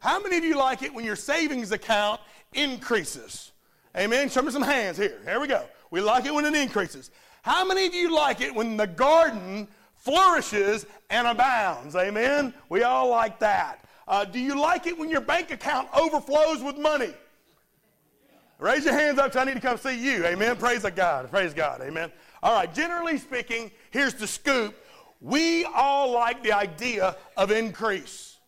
How 0.00 0.20
many 0.20 0.36
of 0.38 0.44
you 0.44 0.56
like 0.56 0.82
it 0.82 0.92
when 0.92 1.04
your 1.04 1.16
savings 1.16 1.70
account 1.72 2.20
increases? 2.52 3.52
Amen? 3.96 4.28
Show 4.28 4.42
me 4.42 4.50
some 4.50 4.62
hands 4.62 4.96
here. 4.98 5.20
Here 5.24 5.40
we 5.40 5.46
go. 5.46 5.64
We 5.90 6.00
like 6.00 6.26
it 6.26 6.34
when 6.34 6.44
it 6.44 6.54
increases. 6.54 7.10
How 7.42 7.64
many 7.64 7.86
of 7.86 7.94
you 7.94 8.14
like 8.14 8.40
it 8.40 8.54
when 8.54 8.76
the 8.76 8.86
garden 8.86 9.68
flourishes 9.94 10.86
and 11.10 11.26
abounds? 11.26 11.94
Amen? 11.94 12.52
We 12.68 12.82
all 12.82 13.08
like 13.08 13.38
that. 13.40 13.84
Uh, 14.08 14.24
do 14.24 14.38
you 14.38 14.60
like 14.60 14.86
it 14.86 14.98
when 14.98 15.08
your 15.08 15.20
bank 15.20 15.50
account 15.50 15.88
overflows 15.96 16.62
with 16.62 16.78
money? 16.78 17.14
Raise 18.58 18.84
your 18.84 18.94
hands 18.94 19.18
up 19.18 19.32
so 19.32 19.40
I 19.40 19.44
need 19.44 19.54
to 19.54 19.60
come 19.60 19.76
see 19.76 19.98
you. 19.98 20.24
Amen. 20.24 20.56
Praise 20.56 20.82
God. 20.94 21.30
Praise 21.30 21.52
God. 21.52 21.82
Amen. 21.82 22.10
All 22.42 22.54
right. 22.54 22.72
Generally 22.72 23.18
speaking, 23.18 23.70
here's 23.90 24.14
the 24.14 24.26
scoop. 24.26 24.74
We 25.20 25.64
all 25.64 26.12
like 26.12 26.42
the 26.42 26.52
idea 26.52 27.16
of 27.36 27.50
increase. 27.50 28.38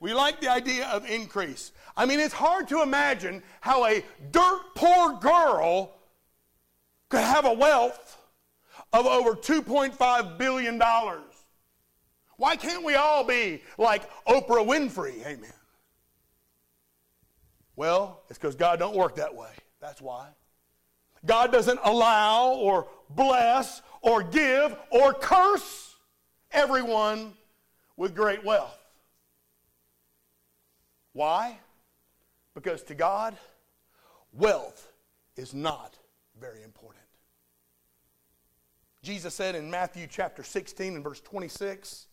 We 0.00 0.12
like 0.12 0.40
the 0.40 0.48
idea 0.48 0.88
of 0.88 1.08
increase. 1.08 1.72
I 1.96 2.06
mean, 2.06 2.20
it's 2.20 2.34
hard 2.34 2.68
to 2.68 2.82
imagine 2.82 3.42
how 3.60 3.86
a 3.86 4.04
dirt 4.30 4.60
poor 4.74 5.14
girl 5.14 5.94
could 7.12 7.20
have 7.20 7.44
a 7.44 7.52
wealth 7.52 8.18
of 8.94 9.04
over 9.04 9.34
$2.5 9.34 10.38
billion. 10.38 10.82
Why 12.38 12.56
can't 12.56 12.82
we 12.82 12.94
all 12.94 13.22
be 13.22 13.62
like 13.76 14.08
Oprah 14.24 14.66
Winfrey? 14.66 15.20
Amen. 15.26 15.52
Well, 17.76 18.22
it's 18.30 18.38
because 18.38 18.54
God 18.54 18.78
don't 18.78 18.96
work 18.96 19.16
that 19.16 19.34
way. 19.34 19.50
That's 19.78 20.00
why. 20.00 20.28
God 21.26 21.52
doesn't 21.52 21.80
allow 21.84 22.54
or 22.54 22.88
bless 23.10 23.82
or 24.00 24.22
give 24.22 24.74
or 24.90 25.12
curse 25.12 25.94
everyone 26.50 27.34
with 27.98 28.14
great 28.14 28.42
wealth. 28.42 28.78
Why? 31.12 31.58
Because 32.54 32.82
to 32.84 32.94
God, 32.94 33.36
wealth 34.32 34.90
is 35.36 35.52
not 35.52 35.98
very 36.40 36.62
important. 36.62 36.91
Jesus 39.02 39.34
said 39.34 39.56
in 39.56 39.68
Matthew 39.68 40.06
chapter 40.08 40.44
16 40.44 40.94
and 40.94 41.02
verse 41.02 41.20
26, 41.20 42.06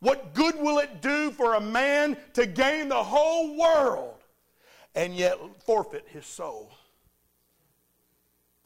What 0.00 0.34
good 0.34 0.56
will 0.58 0.80
it 0.80 1.00
do 1.00 1.30
for 1.30 1.54
a 1.54 1.60
man 1.60 2.16
to 2.32 2.46
gain 2.46 2.88
the 2.88 3.02
whole 3.02 3.56
world 3.56 4.24
and 4.96 5.14
yet 5.14 5.38
forfeit 5.64 6.04
his 6.08 6.26
soul? 6.26 6.72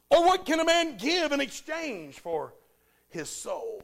Or 0.09 0.25
what 0.25 0.45
can 0.45 0.59
a 0.59 0.65
man 0.65 0.97
give 0.97 1.31
in 1.31 1.39
exchange 1.39 2.19
for 2.19 2.55
his 3.09 3.29
soul? 3.29 3.83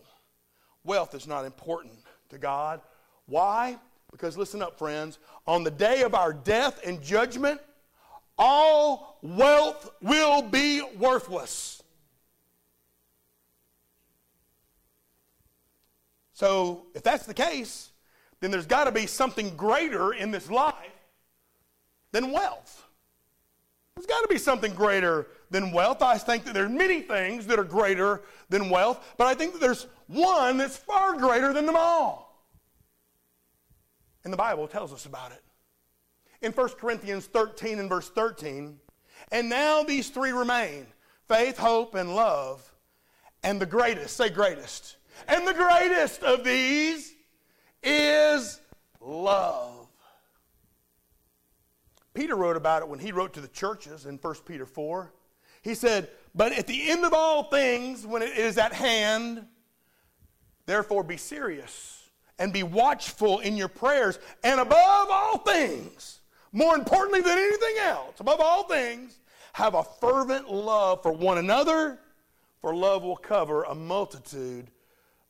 Wealth 0.84 1.14
is 1.14 1.28
not 1.28 1.46
important 1.46 1.94
to 2.30 2.40
God. 2.40 2.82
Why? 3.28 3.78
Because 4.12 4.38
listen 4.38 4.64
up, 4.64 4.80
friends. 4.80 5.20
On 5.46 5.64
the 5.64 5.72
day 5.72 6.02
of 6.02 6.16
our 6.16 6.34
death 6.34 6.80
and 6.84 7.00
judgment, 7.00 7.62
all 8.40 9.20
wealth 9.22 9.92
will 10.02 10.42
be 10.42 10.82
worthless. 10.98 11.83
So, 16.34 16.88
if 16.96 17.04
that's 17.04 17.26
the 17.26 17.34
case, 17.34 17.92
then 18.40 18.52
there's 18.52 18.66
got 18.66 18.86
to 18.86 18.92
be 18.92 19.06
something 19.08 19.56
greater 19.56 20.14
in 20.14 20.32
this 20.32 20.50
life 20.50 20.74
than 22.12 22.32
wealth. 22.32 22.84
There's 23.96 24.08
got 24.08 24.22
to 24.22 24.28
be 24.28 24.40
something 24.40 24.74
greater 24.74 25.28
than 25.52 25.72
wealth. 25.72 26.02
I 26.02 26.18
think 26.18 26.46
that 26.46 26.54
there 26.54 26.66
are 26.66 26.70
many 26.70 27.02
things 27.02 27.46
that 27.48 27.60
are 27.60 27.64
greater 27.64 28.22
than 28.50 28.70
wealth, 28.70 29.14
but 29.18 29.28
I 29.28 29.36
think 29.36 29.54
that 29.54 29.62
there's 29.62 29.86
one 30.08 30.58
that's 30.58 30.78
far 30.78 31.16
greater 31.16 31.54
than 31.54 31.66
them 31.66 31.76
all. 31.78 32.44
And 34.24 34.34
the 34.34 34.38
Bible 34.38 34.68
tells 34.68 34.92
us 34.92 35.06
about 35.06 35.32
it. 35.32 35.44
In 36.42 36.52
1 36.52 36.70
Corinthians 36.70 37.28
13 37.28 37.80
and 37.80 37.88
verse 37.88 38.10
13, 38.10 38.80
and 39.32 39.50
now 39.50 39.84
these 39.84 40.10
three 40.10 40.32
remain 40.32 40.88
faith, 41.28 41.58
hope, 41.58 41.96
and 41.96 42.16
love. 42.16 42.74
And 43.44 43.62
the 43.62 43.66
greatest, 43.66 44.18
say 44.18 44.30
greatest. 44.30 44.98
And 45.28 45.48
the 45.48 45.54
greatest 45.54 46.24
of 46.24 46.44
these 46.44 47.14
is 47.82 48.60
love. 49.00 49.88
Peter 52.14 52.36
wrote 52.36 52.58
about 52.58 52.82
it 52.82 52.88
when 52.88 53.00
he 53.00 53.12
wrote 53.12 53.34
to 53.34 53.42
the 53.42 53.48
churches 53.48 54.06
in 54.06 54.18
1 54.18 54.36
Peter 54.46 54.66
4. 54.66 55.12
He 55.64 55.74
said, 55.74 56.10
But 56.36 56.52
at 56.54 56.68
the 56.68 56.92
end 56.92 57.06
of 57.06 57.14
all 57.14 57.46
things, 57.46 58.06
when 58.06 58.22
it 58.22 58.38
is 58.38 58.58
at 58.58 58.74
hand, 58.74 59.46
therefore 60.66 61.04
be 61.04 61.18
serious 61.18 62.10
and 62.38 62.54
be 62.54 62.64
watchful 62.64 63.40
in 63.40 63.56
your 63.56 63.68
prayers, 63.68 64.20
and 64.44 64.60
above 64.60 65.08
all 65.10 65.38
things, 65.40 66.20
more 66.52 66.76
importantly 66.76 67.22
than 67.22 67.38
anything 67.38 67.76
else, 67.82 68.20
above 68.20 68.40
all 68.40 68.64
things, 68.64 69.20
have 69.54 69.76
a 69.76 69.84
fervent 69.84 70.52
love 70.52 71.02
for 71.04 71.12
one 71.12 71.38
another, 71.38 72.00
for 72.62 72.76
love 72.76 73.04
will 73.04 73.18
cover 73.18 73.64
a 73.64 73.76
multitude 73.76 74.70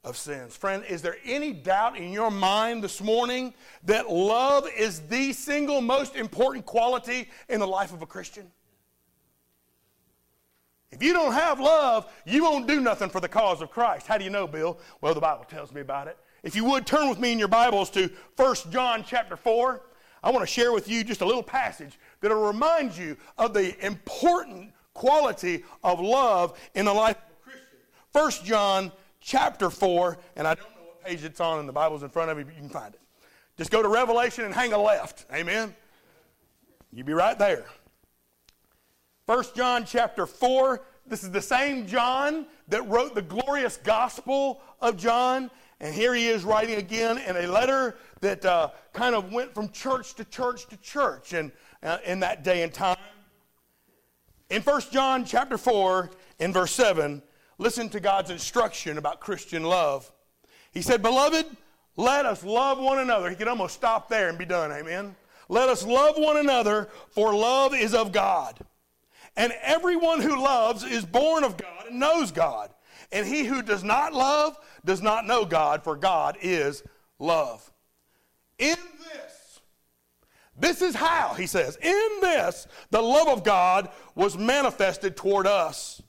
of 0.03 0.17
sins. 0.17 0.55
Friend, 0.55 0.83
is 0.85 1.01
there 1.01 1.17
any 1.23 1.53
doubt 1.53 1.97
in 1.97 2.11
your 2.11 2.29
mind 2.29 2.83
this 2.83 3.01
morning 3.01 3.53
that 3.85 4.09
love 4.09 4.67
is 4.77 5.01
the 5.01 5.31
single 5.33 5.81
most 5.81 6.15
important 6.15 6.65
quality 6.65 7.29
in 7.47 7.59
the 7.59 7.67
life 7.67 7.93
of 7.93 8.01
a 8.01 8.05
Christian? 8.05 8.51
If 10.91 11.01
you 11.01 11.13
don't 11.13 11.33
have 11.33 11.59
love, 11.59 12.11
you 12.25 12.43
won't 12.43 12.67
do 12.67 12.79
nothing 12.79 13.09
for 13.09 13.19
the 13.19 13.27
cause 13.27 13.61
of 13.61 13.71
Christ. 13.71 14.05
How 14.05 14.17
do 14.17 14.23
you 14.23 14.29
know, 14.29 14.45
Bill? 14.45 14.77
Well, 15.01 15.13
the 15.13 15.21
Bible 15.21 15.45
tells 15.45 15.71
me 15.71 15.81
about 15.81 16.07
it. 16.07 16.17
If 16.43 16.55
you 16.55 16.65
would 16.65 16.85
turn 16.85 17.09
with 17.09 17.19
me 17.19 17.31
in 17.31 17.39
your 17.39 17.47
Bibles 17.47 17.89
to 17.91 18.11
1 18.35 18.55
John 18.69 19.03
chapter 19.07 19.35
4, 19.35 19.81
I 20.21 20.29
want 20.29 20.43
to 20.43 20.47
share 20.47 20.71
with 20.71 20.87
you 20.87 21.03
just 21.03 21.21
a 21.21 21.25
little 21.25 21.41
passage 21.41 21.97
that 22.19 22.29
will 22.29 22.45
remind 22.45 22.95
you 22.95 23.17
of 23.37 23.53
the 23.53 23.73
important 23.85 24.73
quality 24.93 25.63
of 25.83 25.99
love 25.99 26.59
in 26.75 26.85
the 26.85 26.93
life 26.93 27.17
of 27.17 27.23
a 27.31 27.49
Christian. 27.49 28.41
1 28.43 28.45
John 28.45 28.91
chapter 29.23 29.69
4, 29.69 30.17
and 30.35 30.47
I 30.47 30.53
don't 30.53 30.69
know 30.75 30.83
what 30.85 31.03
page 31.05 31.23
it's 31.23 31.39
on 31.39 31.59
in 31.59 31.65
the 31.65 31.73
Bible's 31.73 32.03
in 32.03 32.09
front 32.09 32.29
of 32.29 32.37
you, 32.37 32.45
but 32.45 32.53
you 32.53 32.59
can 32.59 32.69
find 32.69 32.93
it. 32.93 32.99
Just 33.57 33.71
go 33.71 33.81
to 33.81 33.87
Revelation 33.87 34.45
and 34.45 34.53
hang 34.53 34.73
a 34.73 34.77
left. 34.77 35.25
Amen. 35.33 35.73
You'll 36.91 37.07
be 37.07 37.13
right 37.13 37.37
there. 37.37 37.65
1 39.25 39.45
John 39.55 39.85
chapter 39.85 40.25
4. 40.25 40.81
This 41.07 41.23
is 41.23 41.31
the 41.31 41.41
same 41.41 41.87
John 41.87 42.45
that 42.67 42.87
wrote 42.87 43.15
the 43.15 43.21
glorious 43.21 43.77
gospel 43.77 44.61
of 44.81 44.97
John. 44.97 45.49
And 45.79 45.93
here 45.93 46.13
he 46.13 46.27
is 46.27 46.43
writing 46.43 46.75
again 46.75 47.17
in 47.17 47.35
a 47.35 47.47
letter 47.47 47.97
that 48.21 48.43
uh, 48.45 48.69
kind 48.93 49.15
of 49.15 49.31
went 49.31 49.53
from 49.53 49.69
church 49.69 50.13
to 50.15 50.25
church 50.25 50.67
to 50.67 50.77
church 50.77 51.33
and, 51.33 51.51
uh, 51.81 51.97
in 52.05 52.19
that 52.21 52.43
day 52.43 52.63
and 52.63 52.73
time. 52.73 52.97
In 54.49 54.61
1 54.61 54.81
John 54.91 55.25
chapter 55.25 55.57
4, 55.57 56.11
in 56.39 56.53
verse 56.53 56.71
7, 56.71 57.21
listen 57.63 57.87
to 57.87 58.01
God's 58.01 58.29
instruction 58.29 58.97
about 58.97 59.21
Christian 59.21 59.63
love. 59.63 60.11
He 60.73 60.81
said, 60.81 61.01
Beloved, 61.01 61.45
let 61.95 62.25
us 62.25 62.43
love 62.43 62.77
one 62.77 62.99
another. 62.99 63.29
He 63.29 63.37
could 63.37 63.47
almost 63.47 63.73
stop 63.73 64.09
there 64.09 64.27
and 64.27 64.37
be 64.37 64.43
done. 64.45 64.71
Amen. 64.71 65.15
Let 65.47 65.69
us 65.69 65.85
love 65.85 66.15
one 66.17 66.37
another, 66.37 66.89
for 67.11 67.33
love 67.33 67.73
is 67.73 67.93
of 67.93 68.11
God. 68.11 68.59
And 69.37 69.53
everyone 69.61 70.19
who 70.19 70.43
loves 70.43 70.83
is 70.83 71.05
born 71.05 71.45
of 71.45 71.55
God 71.55 71.87
and 71.89 71.99
knows 71.99 72.33
God. 72.33 72.69
And 73.13 73.25
he 73.25 73.45
who 73.45 73.61
does 73.61 73.83
not 73.83 74.13
love 74.13 74.57
does 74.83 75.01
not 75.01 75.25
know 75.25 75.45
God, 75.45 75.83
for 75.83 75.95
God 75.95 76.37
is 76.41 76.83
love. 77.17 77.71
In 78.59 78.75
this, 78.99 79.61
this 80.59 80.81
is 80.81 80.95
how, 80.95 81.33
he 81.33 81.47
says, 81.47 81.77
in 81.77 82.09
this, 82.21 82.67
the 82.89 83.01
love 83.01 83.29
of 83.29 83.43
God 83.43 83.89
was 84.15 84.37
manifested 84.37 85.15
toward 85.15 85.47
us 85.47 86.01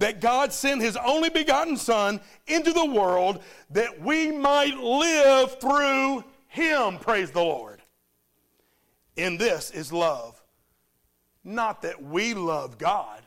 that 0.00 0.20
God 0.20 0.52
sent 0.52 0.80
his 0.80 0.96
only 0.96 1.28
begotten 1.28 1.76
Son 1.76 2.20
into 2.46 2.72
the 2.72 2.86
world 2.86 3.42
that 3.70 4.00
we 4.00 4.32
might 4.32 4.76
live 4.76 5.60
through 5.60 6.24
him. 6.48 6.98
Praise 6.98 7.30
the 7.30 7.42
Lord. 7.42 7.82
In 9.16 9.36
this 9.36 9.70
is 9.70 9.92
love. 9.92 10.42
Not 11.44 11.82
that 11.82 12.02
we 12.02 12.32
love 12.32 12.78
God, 12.78 13.22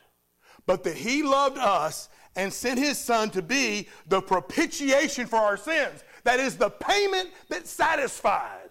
but 0.65 0.83
that 0.83 0.97
he 0.97 1.21
loved 1.21 1.59
us 1.59 2.09
and 2.36 2.51
sent 2.51 2.79
his 2.79 2.97
Son 2.97 3.29
to 3.29 3.43
be 3.43 3.88
the 4.07 4.21
propitiation 4.21 5.27
for 5.27 5.38
our 5.38 5.57
sins. 5.57 6.03
That 6.23 6.39
is 6.39 6.57
the 6.57 6.71
payment 6.71 7.29
that 7.49 7.67
satisfies 7.67 8.62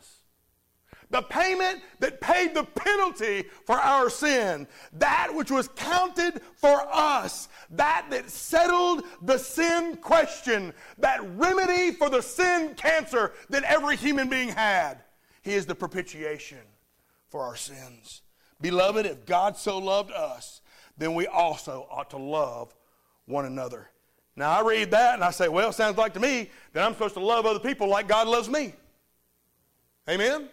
the 1.12 1.22
payment 1.22 1.80
that 2.00 2.20
paid 2.20 2.54
the 2.54 2.64
penalty 2.64 3.44
for 3.64 3.76
our 3.76 4.10
sin, 4.10 4.66
that 4.94 5.32
which 5.32 5.50
was 5.50 5.68
counted 5.68 6.40
for 6.56 6.82
us, 6.90 7.48
that 7.70 8.06
that 8.10 8.30
settled 8.30 9.04
the 9.20 9.38
sin 9.38 9.96
question, 9.98 10.72
that 10.98 11.20
remedy 11.36 11.92
for 11.92 12.08
the 12.08 12.22
sin 12.22 12.74
cancer 12.74 13.32
that 13.50 13.62
every 13.64 13.96
human 13.96 14.28
being 14.28 14.48
had. 14.48 15.02
He 15.42 15.52
is 15.52 15.66
the 15.66 15.74
propitiation 15.74 16.58
for 17.28 17.42
our 17.42 17.56
sins. 17.56 18.22
Beloved, 18.60 19.04
if 19.06 19.26
God 19.26 19.56
so 19.56 19.78
loved 19.78 20.12
us, 20.12 20.62
then 20.96 21.14
we 21.14 21.26
also 21.26 21.86
ought 21.90 22.10
to 22.10 22.18
love 22.18 22.74
one 23.26 23.44
another. 23.44 23.90
Now, 24.34 24.50
I 24.50 24.62
read 24.62 24.92
that 24.92 25.14
and 25.14 25.24
I 25.24 25.30
say, 25.30 25.48
well, 25.48 25.72
sounds 25.72 25.98
like 25.98 26.14
to 26.14 26.20
me 26.20 26.50
that 26.72 26.84
I'm 26.84 26.94
supposed 26.94 27.14
to 27.14 27.20
love 27.20 27.44
other 27.44 27.58
people 27.58 27.88
like 27.88 28.08
God 28.08 28.28
loves 28.28 28.48
me. 28.48 28.72
Amen? 30.08 30.48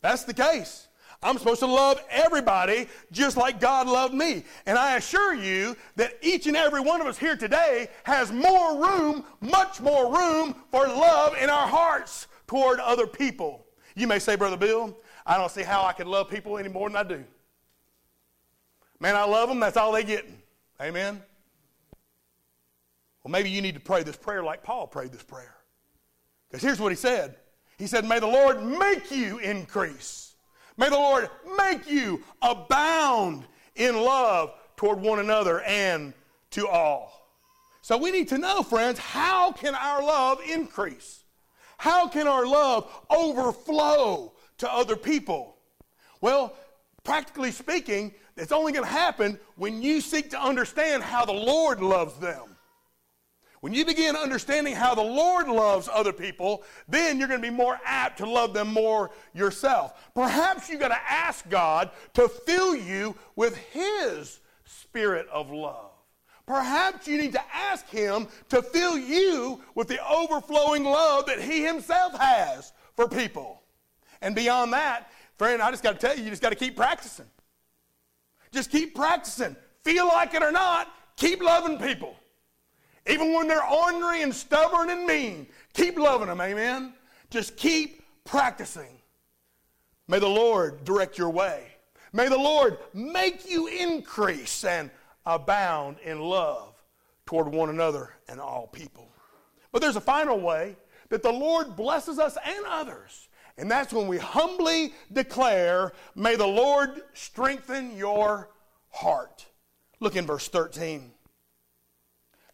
That's 0.00 0.24
the 0.24 0.34
case. 0.34 0.88
I'm 1.20 1.36
supposed 1.36 1.60
to 1.60 1.66
love 1.66 2.00
everybody 2.10 2.86
just 3.10 3.36
like 3.36 3.58
God 3.58 3.88
loved 3.88 4.14
me. 4.14 4.44
And 4.66 4.78
I 4.78 4.96
assure 4.96 5.34
you 5.34 5.76
that 5.96 6.16
each 6.22 6.46
and 6.46 6.56
every 6.56 6.80
one 6.80 7.00
of 7.00 7.08
us 7.08 7.18
here 7.18 7.36
today 7.36 7.88
has 8.04 8.30
more 8.30 8.80
room, 8.80 9.24
much 9.40 9.80
more 9.80 10.14
room 10.14 10.54
for 10.70 10.86
love 10.86 11.36
in 11.36 11.50
our 11.50 11.66
hearts 11.66 12.28
toward 12.46 12.78
other 12.78 13.06
people. 13.06 13.66
You 13.96 14.06
may 14.06 14.20
say, 14.20 14.36
Brother 14.36 14.56
Bill, 14.56 14.96
I 15.26 15.36
don't 15.36 15.50
see 15.50 15.62
how 15.62 15.84
I 15.84 15.92
can 15.92 16.06
love 16.06 16.30
people 16.30 16.56
any 16.56 16.68
more 16.68 16.88
than 16.88 16.96
I 16.96 17.02
do. 17.02 17.24
Man, 19.00 19.16
I 19.16 19.24
love 19.24 19.48
them, 19.48 19.58
that's 19.58 19.76
all 19.76 19.90
they 19.92 20.04
get. 20.04 20.24
Amen? 20.80 21.20
Well, 23.24 23.32
maybe 23.32 23.50
you 23.50 23.60
need 23.60 23.74
to 23.74 23.80
pray 23.80 24.04
this 24.04 24.16
prayer 24.16 24.44
like 24.44 24.62
Paul 24.62 24.86
prayed 24.86 25.10
this 25.10 25.22
prayer. 25.24 25.56
Because 26.48 26.62
here's 26.62 26.80
what 26.80 26.92
he 26.92 26.96
said 26.96 27.36
he 27.78 27.86
said, 27.86 28.04
May 28.04 28.18
the 28.18 28.26
Lord 28.26 28.62
make 28.62 29.10
you 29.10 29.38
increase. 29.38 30.34
May 30.76 30.88
the 30.88 30.96
Lord 30.96 31.30
make 31.56 31.88
you 31.88 32.22
abound 32.42 33.44
in 33.74 33.96
love 33.96 34.52
toward 34.76 35.00
one 35.00 35.20
another 35.20 35.60
and 35.62 36.12
to 36.50 36.66
all. 36.68 37.30
So 37.82 37.96
we 37.96 38.10
need 38.10 38.28
to 38.28 38.38
know, 38.38 38.62
friends, 38.62 38.98
how 38.98 39.52
can 39.52 39.74
our 39.74 40.02
love 40.02 40.40
increase? 40.48 41.24
How 41.78 42.08
can 42.08 42.26
our 42.26 42.46
love 42.46 42.90
overflow 43.10 44.32
to 44.58 44.72
other 44.72 44.96
people? 44.96 45.56
Well, 46.20 46.54
practically 47.04 47.52
speaking, 47.52 48.12
it's 48.36 48.52
only 48.52 48.72
going 48.72 48.84
to 48.84 48.90
happen 48.90 49.38
when 49.56 49.80
you 49.80 50.00
seek 50.00 50.30
to 50.30 50.40
understand 50.40 51.02
how 51.02 51.24
the 51.24 51.32
Lord 51.32 51.80
loves 51.80 52.18
them. 52.18 52.56
When 53.60 53.74
you 53.74 53.84
begin 53.84 54.14
understanding 54.14 54.74
how 54.74 54.94
the 54.94 55.02
Lord 55.02 55.48
loves 55.48 55.88
other 55.92 56.12
people, 56.12 56.62
then 56.88 57.18
you're 57.18 57.28
going 57.28 57.42
to 57.42 57.50
be 57.50 57.54
more 57.54 57.78
apt 57.84 58.18
to 58.18 58.30
love 58.30 58.54
them 58.54 58.72
more 58.72 59.10
yourself. 59.34 60.10
Perhaps 60.14 60.68
you've 60.68 60.80
got 60.80 60.88
to 60.88 61.10
ask 61.10 61.48
God 61.48 61.90
to 62.14 62.28
fill 62.28 62.76
you 62.76 63.16
with 63.34 63.56
His 63.56 64.38
spirit 64.64 65.26
of 65.32 65.50
love. 65.50 65.90
Perhaps 66.46 67.08
you 67.08 67.18
need 67.20 67.32
to 67.32 67.42
ask 67.52 67.88
Him 67.88 68.28
to 68.48 68.62
fill 68.62 68.96
you 68.96 69.60
with 69.74 69.88
the 69.88 69.98
overflowing 70.08 70.84
love 70.84 71.26
that 71.26 71.40
He 71.40 71.64
Himself 71.64 72.18
has 72.18 72.72
for 72.94 73.08
people. 73.08 73.62
And 74.22 74.34
beyond 74.34 74.72
that, 74.72 75.10
friend, 75.36 75.60
I 75.60 75.70
just 75.70 75.82
got 75.82 75.98
to 75.98 76.06
tell 76.06 76.16
you, 76.16 76.24
you 76.24 76.30
just 76.30 76.42
got 76.42 76.50
to 76.50 76.56
keep 76.56 76.76
practicing. 76.76 77.26
Just 78.52 78.70
keep 78.70 78.94
practicing. 78.94 79.56
Feel 79.82 80.06
like 80.06 80.34
it 80.34 80.42
or 80.42 80.52
not, 80.52 80.88
keep 81.16 81.42
loving 81.42 81.78
people. 81.78 82.16
Even 83.08 83.32
when 83.32 83.48
they're 83.48 83.64
ornery 83.64 84.22
and 84.22 84.34
stubborn 84.34 84.90
and 84.90 85.06
mean, 85.06 85.46
keep 85.72 85.98
loving 85.98 86.28
them, 86.28 86.40
amen? 86.40 86.92
Just 87.30 87.56
keep 87.56 88.02
practicing. 88.24 89.00
May 90.06 90.18
the 90.18 90.28
Lord 90.28 90.84
direct 90.84 91.18
your 91.18 91.30
way. 91.30 91.66
May 92.12 92.28
the 92.28 92.38
Lord 92.38 92.78
make 92.94 93.48
you 93.48 93.66
increase 93.66 94.64
and 94.64 94.90
abound 95.26 95.96
in 96.04 96.20
love 96.20 96.74
toward 97.26 97.48
one 97.48 97.68
another 97.68 98.10
and 98.28 98.40
all 98.40 98.66
people. 98.66 99.10
But 99.72 99.82
there's 99.82 99.96
a 99.96 100.00
final 100.00 100.40
way 100.40 100.76
that 101.10 101.22
the 101.22 101.32
Lord 101.32 101.76
blesses 101.76 102.18
us 102.18 102.36
and 102.44 102.64
others. 102.66 103.28
And 103.58 103.70
that's 103.70 103.92
when 103.92 104.06
we 104.06 104.18
humbly 104.18 104.94
declare, 105.12 105.92
May 106.14 106.36
the 106.36 106.46
Lord 106.46 107.02
strengthen 107.12 107.96
your 107.96 108.50
heart. 108.90 109.46
Look 110.00 110.16
in 110.16 110.26
verse 110.26 110.48
13. 110.48 111.12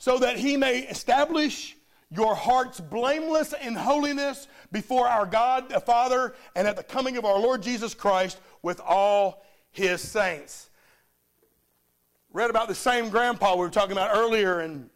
So 0.05 0.19
that 0.19 0.37
he 0.37 0.59
may 0.59 0.81
establish 0.81 1.79
your 2.11 2.35
hearts 2.35 2.79
blameless 2.79 3.55
in 3.63 3.75
holiness 3.75 4.49
before 4.71 5.09
our 5.09 5.25
God 5.25 5.71
the 5.71 5.81
Father 5.81 6.35
and 6.55 6.69
at 6.69 6.77
the 6.77 6.83
coming 6.83 7.17
of 7.17 7.25
our 7.25 7.39
Lord 7.39 7.63
Jesus 7.63 7.95
Christ 7.95 8.39
with 8.61 8.83
all 8.83 9.47
his 9.71 10.03
saints. 10.03 10.69
Read 12.35 12.51
about 12.51 12.69
the 12.69 12.75
same 12.75 13.09
grandpa 13.09 13.55
we 13.55 13.61
were 13.61 13.71
talking 13.71 13.93
about 13.93 14.15
earlier, 14.15 14.61
and 14.61 14.91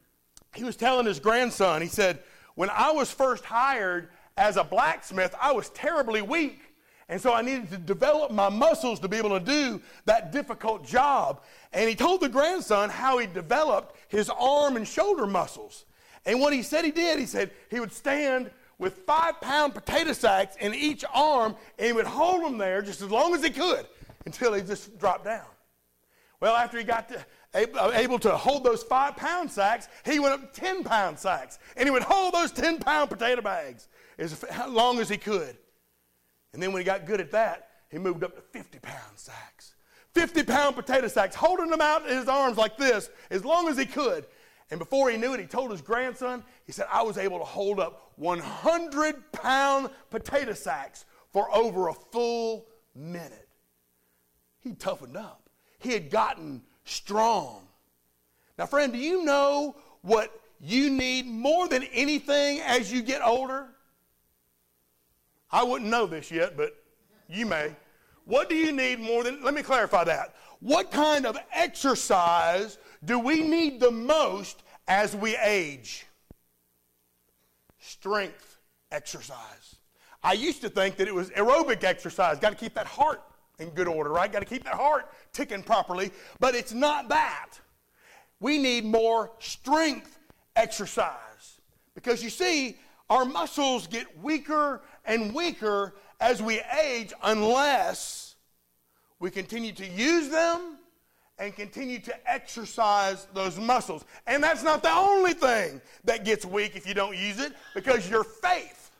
he 0.54 0.62
was 0.62 0.76
telling 0.76 1.06
his 1.06 1.20
grandson, 1.20 1.80
he 1.80 1.88
said, 1.88 2.18
When 2.54 2.68
I 2.68 2.90
was 2.90 3.10
first 3.10 3.46
hired 3.46 4.10
as 4.36 4.58
a 4.58 4.62
blacksmith, 4.62 5.34
I 5.40 5.52
was 5.52 5.70
terribly 5.70 6.20
weak. 6.20 6.60
And 7.08 7.18
so 7.18 7.32
I 7.32 7.40
needed 7.40 7.70
to 7.70 7.78
develop 7.78 8.30
my 8.30 8.50
muscles 8.50 9.00
to 9.00 9.08
be 9.08 9.16
able 9.16 9.30
to 9.30 9.40
do 9.42 9.80
that 10.04 10.32
difficult 10.32 10.86
job. 10.86 11.40
And 11.72 11.88
he 11.88 11.94
told 11.94 12.20
the 12.20 12.28
grandson 12.28 12.90
how 12.90 13.16
he 13.16 13.26
developed 13.26 13.97
his 14.08 14.30
arm 14.30 14.76
and 14.76 14.86
shoulder 14.86 15.26
muscles. 15.26 15.84
And 16.26 16.40
what 16.40 16.52
he 16.52 16.62
said 16.62 16.84
he 16.84 16.90
did, 16.90 17.18
he 17.18 17.26
said 17.26 17.50
he 17.70 17.80
would 17.80 17.92
stand 17.92 18.50
with 18.78 18.94
five 19.06 19.40
pound 19.40 19.74
potato 19.74 20.12
sacks 20.12 20.56
in 20.56 20.74
each 20.74 21.04
arm 21.12 21.56
and 21.78 21.86
he 21.86 21.92
would 21.92 22.06
hold 22.06 22.44
them 22.44 22.58
there 22.58 22.82
just 22.82 23.02
as 23.02 23.10
long 23.10 23.34
as 23.34 23.42
he 23.42 23.50
could 23.50 23.86
until 24.24 24.52
he 24.52 24.62
just 24.62 24.98
dropped 24.98 25.24
down. 25.24 25.46
Well, 26.40 26.54
after 26.54 26.78
he 26.78 26.84
got 26.84 27.08
to, 27.08 27.26
uh, 27.54 27.90
able 27.94 28.18
to 28.20 28.36
hold 28.36 28.62
those 28.62 28.82
five 28.82 29.16
pound 29.16 29.50
sacks, 29.50 29.88
he 30.04 30.18
went 30.20 30.34
up 30.34 30.52
10 30.52 30.84
pound 30.84 31.18
sacks 31.18 31.58
and 31.76 31.86
he 31.86 31.90
would 31.90 32.04
hold 32.04 32.34
those 32.34 32.52
10 32.52 32.78
pound 32.78 33.10
potato 33.10 33.42
bags 33.42 33.88
as 34.18 34.44
long 34.68 35.00
as 35.00 35.08
he 35.08 35.16
could. 35.16 35.56
And 36.52 36.62
then 36.62 36.72
when 36.72 36.80
he 36.80 36.84
got 36.84 37.06
good 37.06 37.20
at 37.20 37.32
that, 37.32 37.68
he 37.90 37.98
moved 37.98 38.22
up 38.22 38.36
to 38.36 38.40
50 38.40 38.78
pound 38.78 39.16
sacks. 39.16 39.74
50 40.14 40.42
pound 40.44 40.76
potato 40.76 41.08
sacks, 41.08 41.34
holding 41.34 41.70
them 41.70 41.80
out 41.80 42.08
in 42.08 42.16
his 42.16 42.28
arms 42.28 42.56
like 42.56 42.76
this 42.76 43.10
as 43.30 43.44
long 43.44 43.68
as 43.68 43.76
he 43.76 43.86
could. 43.86 44.26
And 44.70 44.78
before 44.78 45.10
he 45.10 45.16
knew 45.16 45.32
it, 45.32 45.40
he 45.40 45.46
told 45.46 45.70
his 45.70 45.80
grandson, 45.80 46.44
he 46.66 46.72
said, 46.72 46.86
I 46.90 47.02
was 47.02 47.16
able 47.16 47.38
to 47.38 47.44
hold 47.44 47.80
up 47.80 48.12
100 48.16 49.32
pound 49.32 49.90
potato 50.10 50.52
sacks 50.52 51.04
for 51.32 51.54
over 51.54 51.88
a 51.88 51.94
full 51.94 52.66
minute. 52.94 53.48
He 54.60 54.74
toughened 54.74 55.16
up, 55.16 55.48
he 55.78 55.92
had 55.92 56.10
gotten 56.10 56.62
strong. 56.84 57.66
Now, 58.58 58.66
friend, 58.66 58.92
do 58.92 58.98
you 58.98 59.24
know 59.24 59.76
what 60.02 60.32
you 60.60 60.90
need 60.90 61.26
more 61.26 61.68
than 61.68 61.84
anything 61.92 62.60
as 62.60 62.92
you 62.92 63.02
get 63.02 63.22
older? 63.22 63.68
I 65.50 65.62
wouldn't 65.62 65.90
know 65.90 66.06
this 66.06 66.30
yet, 66.30 66.56
but 66.56 66.74
you 67.28 67.46
may. 67.46 67.74
What 68.28 68.50
do 68.50 68.54
you 68.54 68.72
need 68.72 69.00
more 69.00 69.24
than, 69.24 69.42
let 69.42 69.54
me 69.54 69.62
clarify 69.62 70.04
that. 70.04 70.34
What 70.60 70.90
kind 70.90 71.24
of 71.24 71.38
exercise 71.50 72.76
do 73.02 73.18
we 73.18 73.40
need 73.42 73.80
the 73.80 73.90
most 73.90 74.62
as 74.86 75.16
we 75.16 75.34
age? 75.38 76.04
Strength 77.78 78.58
exercise. 78.92 79.76
I 80.22 80.34
used 80.34 80.60
to 80.60 80.68
think 80.68 80.96
that 80.96 81.08
it 81.08 81.14
was 81.14 81.30
aerobic 81.30 81.84
exercise. 81.84 82.38
Got 82.38 82.50
to 82.50 82.56
keep 82.56 82.74
that 82.74 82.86
heart 82.86 83.22
in 83.58 83.70
good 83.70 83.88
order, 83.88 84.10
right? 84.10 84.30
Got 84.30 84.40
to 84.40 84.44
keep 84.44 84.64
that 84.64 84.74
heart 84.74 85.10
ticking 85.32 85.62
properly. 85.62 86.10
But 86.38 86.54
it's 86.54 86.74
not 86.74 87.08
that. 87.08 87.52
We 88.40 88.58
need 88.58 88.84
more 88.84 89.32
strength 89.38 90.18
exercise. 90.54 91.62
Because 91.94 92.22
you 92.22 92.28
see, 92.28 92.76
our 93.08 93.24
muscles 93.24 93.86
get 93.86 94.18
weaker 94.18 94.82
and 95.06 95.32
weaker 95.34 95.94
as 96.20 96.42
we 96.42 96.60
age 96.82 97.12
unless 97.22 98.36
we 99.20 99.30
continue 99.30 99.72
to 99.72 99.86
use 99.86 100.28
them 100.28 100.78
and 101.38 101.54
continue 101.54 102.00
to 102.00 102.30
exercise 102.30 103.26
those 103.32 103.58
muscles. 103.58 104.04
And 104.26 104.42
that's 104.42 104.62
not 104.62 104.82
the 104.82 104.92
only 104.92 105.34
thing 105.34 105.80
that 106.04 106.24
gets 106.24 106.44
weak 106.44 106.74
if 106.74 106.86
you 106.86 106.94
don't 106.94 107.16
use 107.16 107.38
it, 107.38 107.52
because 107.74 108.08
your 108.10 108.24
faith 108.24 108.90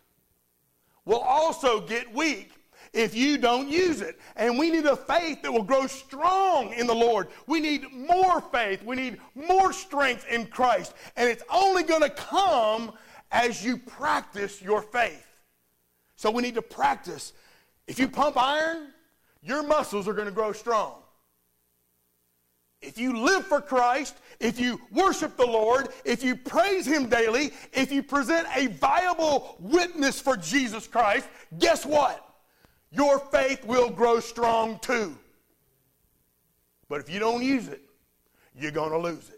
will 1.05 1.19
also 1.19 1.81
get 1.81 2.13
weak 2.15 2.53
if 2.93 3.15
you 3.15 3.39
don't 3.39 3.69
use 3.69 4.01
it. 4.01 4.19
And 4.37 4.59
we 4.59 4.71
need 4.71 4.87
a 4.87 4.97
faith 4.97 5.43
that 5.43 5.53
will 5.53 5.65
grow 5.65 5.87
strong 5.87 6.73
in 6.73 6.87
the 6.87 6.95
Lord. 6.95 7.29
We 7.47 7.61
need 7.61 7.87
more 7.93 8.41
faith. 8.41 8.83
We 8.85 8.97
need 8.97 9.19
more 9.35 9.73
strength 9.73 10.27
in 10.31 10.47
Christ. 10.47 10.95
And 11.17 11.29
it's 11.29 11.43
only 11.53 11.83
going 11.83 12.03
to 12.03 12.11
come 12.11 12.93
as 13.33 13.65
you 13.65 13.79
practice 13.79 14.63
your 14.63 14.81
faith. 14.81 15.28
So 16.19 16.33
we 16.33 16.43
need 16.43 16.57
to 16.57 16.63
practice. 16.63 17.33
If 17.87 18.01
you 18.01 18.09
pump 18.09 18.37
iron, 18.37 18.89
your 19.41 19.63
muscles 19.63 20.09
are 20.09 20.13
going 20.13 20.27
to 20.27 20.35
grow 20.35 20.51
strong. 20.51 20.95
If 22.83 22.99
you 22.99 23.17
live 23.17 23.47
for 23.47 23.61
Christ, 23.61 24.17
if 24.41 24.59
you 24.59 24.81
worship 24.91 25.37
the 25.37 25.47
Lord, 25.47 25.91
if 26.05 26.25
you 26.25 26.35
praise 26.35 26.87
Him 26.87 27.09
daily, 27.09 27.53
if 27.73 27.93
you 27.93 28.03
present 28.03 28.49
a 28.57 28.67
viable 28.67 29.57
witness 29.61 30.21
for 30.21 30.37
Jesus 30.37 30.89
Christ, 30.89 31.29
guess 31.57 31.87
what? 31.87 32.29
Your 32.91 33.21
faith 33.21 33.65
will 33.65 33.89
grow 33.89 34.19
strong 34.19 34.81
too. 34.81 35.17
But 36.89 37.01
if 37.01 37.09
you 37.09 37.21
don't 37.21 37.45
use 37.45 37.69
it, 37.69 37.83
you're 38.57 38.73
going 38.73 38.91
to 38.91 38.99
lose 38.99 39.29
it. 39.29 39.38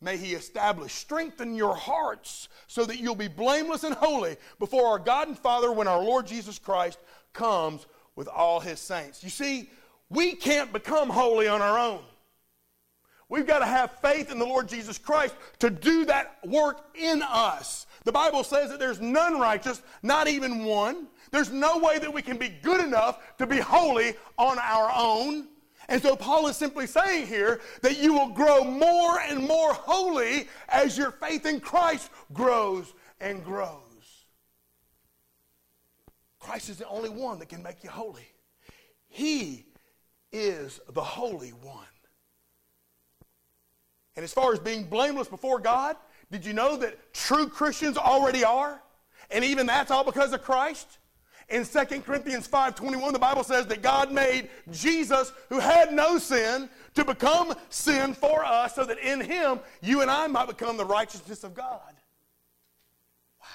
May 0.00 0.16
He 0.16 0.34
establish, 0.34 0.92
strengthen 0.92 1.54
your 1.54 1.74
hearts 1.74 2.48
so 2.66 2.84
that 2.84 2.98
you'll 3.00 3.14
be 3.14 3.28
blameless 3.28 3.84
and 3.84 3.94
holy 3.94 4.36
before 4.58 4.86
our 4.86 4.98
God 4.98 5.28
and 5.28 5.38
Father 5.38 5.72
when 5.72 5.88
our 5.88 6.02
Lord 6.02 6.26
Jesus 6.26 6.58
Christ 6.58 6.98
comes 7.32 7.86
with 8.14 8.28
all 8.28 8.60
His 8.60 8.78
saints. 8.78 9.24
You 9.24 9.30
see, 9.30 9.70
we 10.08 10.34
can't 10.34 10.72
become 10.72 11.08
holy 11.08 11.48
on 11.48 11.60
our 11.60 11.78
own. 11.78 12.02
We've 13.28 13.46
got 13.46 13.58
to 13.58 13.66
have 13.66 13.98
faith 14.00 14.30
in 14.32 14.38
the 14.38 14.46
Lord 14.46 14.68
Jesus 14.68 14.96
Christ 14.96 15.34
to 15.58 15.68
do 15.68 16.06
that 16.06 16.38
work 16.46 16.96
in 16.96 17.22
us. 17.22 17.86
The 18.04 18.12
Bible 18.12 18.42
says 18.42 18.70
that 18.70 18.78
there's 18.78 19.00
none 19.00 19.38
righteous, 19.38 19.82
not 20.02 20.28
even 20.28 20.64
one. 20.64 21.08
There's 21.30 21.50
no 21.50 21.78
way 21.78 21.98
that 21.98 22.12
we 22.12 22.22
can 22.22 22.38
be 22.38 22.48
good 22.48 22.82
enough 22.82 23.36
to 23.36 23.46
be 23.46 23.58
holy 23.58 24.14
on 24.38 24.58
our 24.58 24.90
own. 24.96 25.48
And 25.88 26.02
so 26.02 26.16
Paul 26.16 26.48
is 26.48 26.56
simply 26.56 26.86
saying 26.86 27.26
here 27.26 27.60
that 27.80 27.98
you 27.98 28.12
will 28.12 28.28
grow 28.28 28.62
more 28.62 29.20
and 29.20 29.46
more 29.46 29.72
holy 29.72 30.48
as 30.68 30.98
your 30.98 31.12
faith 31.12 31.46
in 31.46 31.60
Christ 31.60 32.10
grows 32.32 32.92
and 33.20 33.42
grows. 33.42 33.80
Christ 36.38 36.68
is 36.68 36.76
the 36.76 36.88
only 36.88 37.10
one 37.10 37.38
that 37.38 37.48
can 37.48 37.62
make 37.62 37.82
you 37.82 37.90
holy. 37.90 38.28
He 39.08 39.66
is 40.32 40.80
the 40.92 41.02
Holy 41.02 41.50
One. 41.50 41.84
And 44.16 44.24
as 44.24 44.32
far 44.32 44.52
as 44.52 44.58
being 44.58 44.84
blameless 44.84 45.28
before 45.28 45.58
God, 45.58 45.96
did 46.30 46.44
you 46.44 46.52
know 46.52 46.76
that 46.76 47.14
true 47.14 47.48
Christians 47.48 47.96
already 47.96 48.44
are? 48.44 48.82
And 49.30 49.44
even 49.44 49.66
that's 49.66 49.90
all 49.90 50.04
because 50.04 50.32
of 50.32 50.42
Christ? 50.42 50.98
In 51.48 51.64
2 51.64 52.02
Corinthians 52.02 52.46
5:21 52.46 53.12
the 53.12 53.18
Bible 53.18 53.42
says 53.42 53.66
that 53.68 53.80
God 53.80 54.12
made 54.12 54.50
Jesus 54.70 55.32
who 55.48 55.58
had 55.58 55.92
no 55.92 56.18
sin 56.18 56.68
to 56.94 57.04
become 57.04 57.54
sin 57.70 58.12
for 58.12 58.44
us 58.44 58.74
so 58.74 58.84
that 58.84 58.98
in 58.98 59.20
him 59.20 59.60
you 59.80 60.02
and 60.02 60.10
I 60.10 60.26
might 60.26 60.48
become 60.48 60.76
the 60.76 60.84
righteousness 60.84 61.44
of 61.44 61.54
God. 61.54 61.94
Wow. 63.40 63.46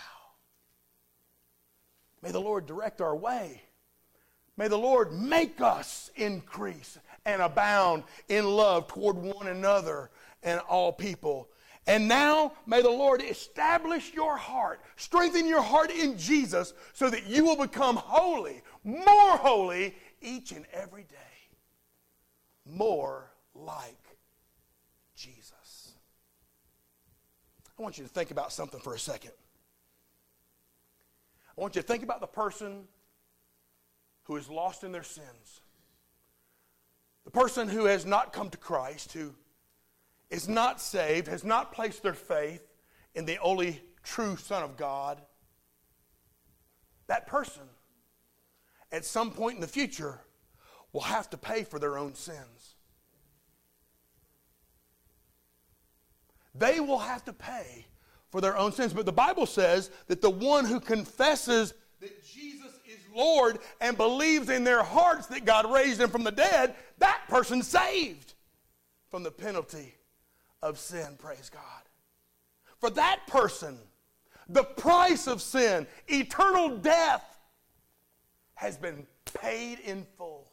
May 2.24 2.32
the 2.32 2.42
Lord 2.42 2.66
direct 2.66 3.00
our 3.00 3.16
way. 3.16 3.62
May 4.58 4.68
the 4.68 4.78
Lord 4.78 5.12
make 5.12 5.62
us 5.62 6.10
increase 6.16 6.98
and 7.26 7.42
abound 7.42 8.04
in 8.28 8.46
love 8.46 8.88
toward 8.88 9.18
one 9.18 9.48
another 9.48 10.10
and 10.42 10.60
all 10.62 10.92
people. 10.92 11.48
And 11.86 12.08
now 12.08 12.54
may 12.66 12.82
the 12.82 12.90
Lord 12.90 13.22
establish 13.22 14.14
your 14.14 14.38
heart, 14.38 14.80
strengthen 14.96 15.48
your 15.48 15.62
heart 15.62 15.92
in 15.92 16.18
Jesus 16.18 16.74
so 16.94 17.10
that 17.10 17.28
you 17.28 17.44
will 17.44 17.58
become 17.58 17.98
holy, 17.98 18.62
more 18.84 19.38
holy 19.38 19.96
each 20.22 20.54
and 20.54 20.66
every 20.72 21.04
day. 21.04 21.18
More 22.66 23.32
like 23.54 24.18
Jesus. 25.16 25.94
I 27.78 27.82
want 27.82 27.98
you 27.98 28.06
to 28.06 28.10
think 28.10 28.32
about 28.32 28.54
something 28.54 28.80
for 28.80 28.94
a 28.94 29.00
second. 29.00 29.32
I 31.58 31.62
want 31.62 31.76
you 31.76 31.82
to 31.82 31.88
think 31.88 32.04
about 32.04 32.22
the 32.22 32.28
person 32.28 32.88
who 34.24 34.38
is 34.38 34.50
lost 34.50 34.86
in 34.86 34.94
their 34.94 35.04
sins. 35.04 35.62
The 37.26 37.32
person 37.32 37.68
who 37.68 37.86
has 37.86 38.06
not 38.06 38.32
come 38.32 38.50
to 38.50 38.58
Christ, 38.58 39.12
who 39.12 39.34
is 40.34 40.50
not 40.50 40.82
saved, 40.82 41.28
has 41.28 41.44
not 41.44 41.72
placed 41.72 42.02
their 42.02 42.16
faith 42.16 42.68
in 43.14 43.24
the 43.26 43.38
only 43.38 43.80
true 44.02 44.36
Son 44.36 44.64
of 44.64 44.76
God, 44.76 45.22
that 47.06 47.28
person 47.28 47.62
at 48.92 49.06
some 49.06 49.30
point 49.30 49.56
in 49.56 49.62
the 49.62 49.68
future 49.68 50.20
will 50.92 51.02
have 51.02 51.30
to 51.30 51.38
pay 51.38 51.64
for 51.64 51.78
their 51.78 52.00
own 52.00 52.16
sins. 52.16 52.74
They 56.56 56.80
will 56.80 57.00
have 57.00 57.24
to 57.26 57.34
pay 57.34 57.86
for 58.32 58.42
their 58.42 58.58
own 58.58 58.72
sins. 58.72 58.92
But 58.92 59.06
the 59.06 59.12
Bible 59.12 59.46
says 59.46 59.92
that 60.08 60.22
the 60.22 60.32
one 60.32 60.66
who 60.66 60.80
confesses 60.80 61.76
that 62.00 62.26
Jesus 62.26 62.80
is 62.88 62.98
Lord 63.16 63.60
and 63.80 63.96
believes 63.96 64.50
in 64.50 64.64
their 64.64 64.82
hearts 64.82 65.28
that 65.28 65.46
God 65.46 65.72
raised 65.72 66.02
him 66.02 66.10
from 66.10 66.24
the 66.24 66.32
dead, 66.32 66.74
that 66.98 67.22
person's 67.28 67.68
saved 67.68 68.34
from 69.12 69.22
the 69.22 69.32
penalty 69.32 69.94
of 70.64 70.80
sin. 70.80 71.18
Praise 71.20 71.52
God. 71.52 71.62
For 72.80 72.90
that 72.92 73.28
person, 73.28 73.78
the 74.50 74.64
price 74.64 75.28
of 75.28 75.42
sin, 75.42 75.86
eternal 76.08 76.78
death, 76.78 77.38
has 78.56 78.78
been 78.78 79.06
paid 79.40 79.80
in 79.80 80.08
full. 80.18 80.50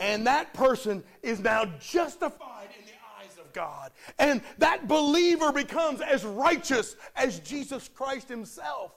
And 0.00 0.26
that 0.26 0.54
person 0.54 1.02
is 1.22 1.40
now 1.40 1.64
justified 1.80 2.68
in 2.78 2.84
the 2.84 2.92
eyes 3.20 3.38
of 3.38 3.52
God. 3.52 3.92
And 4.18 4.42
that 4.58 4.88
believer 4.88 5.52
becomes 5.52 6.00
as 6.00 6.24
righteous 6.24 6.96
as 7.16 7.40
Jesus 7.40 7.88
Christ 7.88 8.28
himself 8.28 8.92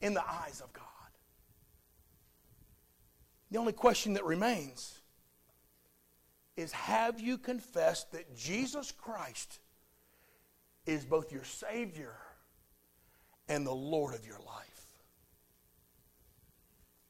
in 0.00 0.14
the 0.14 0.26
eyes 0.26 0.60
of 0.62 0.72
God. 0.72 0.84
The 3.50 3.58
only 3.58 3.72
question 3.72 4.14
that 4.14 4.24
remains 4.24 4.97
is 6.58 6.72
have 6.72 7.20
you 7.20 7.38
confessed 7.38 8.10
that 8.10 8.36
Jesus 8.36 8.90
Christ 8.90 9.60
is 10.86 11.04
both 11.04 11.30
your 11.30 11.44
Savior 11.44 12.16
and 13.48 13.64
the 13.64 13.72
Lord 13.72 14.12
of 14.12 14.26
your 14.26 14.40
life? 14.40 14.84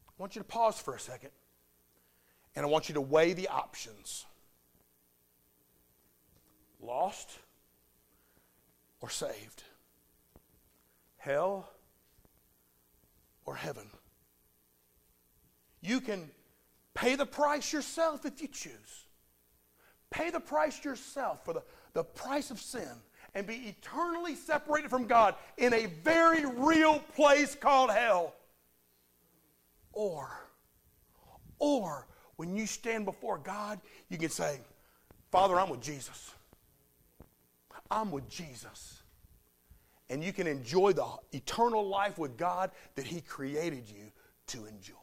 I 0.06 0.12
want 0.18 0.36
you 0.36 0.42
to 0.42 0.46
pause 0.46 0.78
for 0.78 0.94
a 0.94 1.00
second 1.00 1.30
and 2.54 2.66
I 2.66 2.68
want 2.68 2.90
you 2.90 2.94
to 2.96 3.00
weigh 3.00 3.32
the 3.32 3.48
options 3.48 4.26
lost 6.78 7.30
or 9.00 9.08
saved, 9.08 9.62
hell 11.16 11.70
or 13.46 13.54
heaven. 13.54 13.88
You 15.80 16.02
can 16.02 16.30
pay 16.92 17.14
the 17.14 17.24
price 17.24 17.72
yourself 17.72 18.26
if 18.26 18.42
you 18.42 18.48
choose. 18.48 19.06
Pay 20.10 20.30
the 20.30 20.40
price 20.40 20.84
yourself 20.84 21.44
for 21.44 21.54
the, 21.54 21.62
the 21.92 22.04
price 22.04 22.50
of 22.50 22.60
sin 22.60 22.88
and 23.34 23.46
be 23.46 23.54
eternally 23.54 24.34
separated 24.34 24.90
from 24.90 25.06
God 25.06 25.34
in 25.58 25.74
a 25.74 25.86
very 26.02 26.44
real 26.44 26.98
place 27.14 27.54
called 27.54 27.90
hell. 27.90 28.34
Or, 29.92 30.28
or 31.58 32.06
when 32.36 32.56
you 32.56 32.66
stand 32.66 33.04
before 33.04 33.38
God, 33.38 33.80
you 34.08 34.16
can 34.16 34.30
say, 34.30 34.60
Father, 35.30 35.58
I'm 35.58 35.68
with 35.68 35.82
Jesus. 35.82 36.32
I'm 37.90 38.10
with 38.10 38.28
Jesus. 38.28 39.02
And 40.10 40.24
you 40.24 40.32
can 40.32 40.46
enjoy 40.46 40.92
the 40.92 41.06
eternal 41.32 41.86
life 41.86 42.16
with 42.16 42.36
God 42.36 42.70
that 42.94 43.06
He 43.06 43.20
created 43.20 43.88
you 43.88 44.10
to 44.48 44.66
enjoy. 44.66 44.94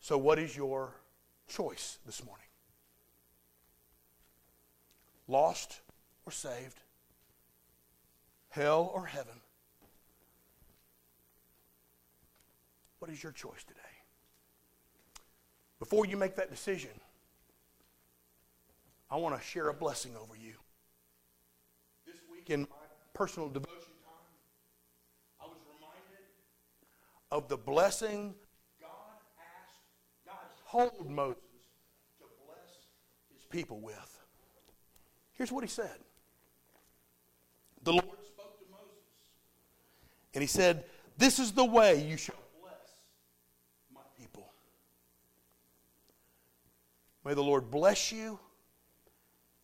So, 0.00 0.16
what 0.16 0.38
is 0.38 0.56
your 0.56 0.94
choice 1.50 1.98
this 2.06 2.24
morning? 2.24 2.46
Lost 5.28 5.80
or 6.24 6.32
saved? 6.32 6.80
Hell 8.48 8.90
or 8.94 9.06
heaven? 9.06 9.34
What 13.00 13.10
is 13.10 13.22
your 13.22 13.32
choice 13.32 13.64
today? 13.66 13.80
Before 15.78 16.06
you 16.06 16.16
make 16.16 16.36
that 16.36 16.50
decision, 16.50 16.90
I 19.10 19.16
want 19.16 19.36
to 19.36 19.44
share 19.44 19.68
a 19.68 19.74
blessing 19.74 20.12
over 20.16 20.36
you. 20.36 20.54
This 22.06 22.16
week 22.30 22.50
in 22.50 22.62
my 22.62 22.66
personal 23.14 23.48
devotion 23.48 23.94
time, 24.04 24.30
I 25.40 25.46
was 25.46 25.56
reminded 25.66 26.26
of 27.30 27.48
the 27.48 27.56
blessing 27.56 28.34
told 30.70 31.10
Moses 31.10 31.42
to 32.18 32.26
bless 32.46 32.68
his 33.34 33.44
people 33.46 33.80
with. 33.80 34.18
Here's 35.32 35.50
what 35.50 35.64
he 35.64 35.68
said 35.68 35.96
The 37.82 37.92
Lord 37.92 38.04
spoke 38.26 38.58
to 38.58 38.64
Moses, 38.70 39.04
and 40.34 40.42
he 40.42 40.48
said, 40.48 40.84
This 41.16 41.38
is 41.38 41.52
the 41.52 41.64
way 41.64 42.06
you 42.06 42.16
shall 42.16 42.36
bless 42.60 42.74
my 43.94 44.02
people. 44.18 44.52
May 47.24 47.34
the 47.34 47.42
Lord 47.42 47.70
bless 47.70 48.12
you 48.12 48.38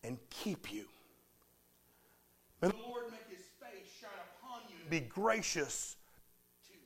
and 0.03 0.17
keep 0.29 0.71
you. 0.71 0.85
May 2.61 2.69
the 2.69 2.75
Lord 2.87 3.03
make 3.11 3.27
his 3.29 3.45
face 3.59 3.87
shine 4.01 4.09
upon 4.41 4.61
you 4.69 4.75
and 4.81 4.89
be 4.89 5.01
gracious 5.01 5.95
to 6.67 6.73
you. 6.73 6.79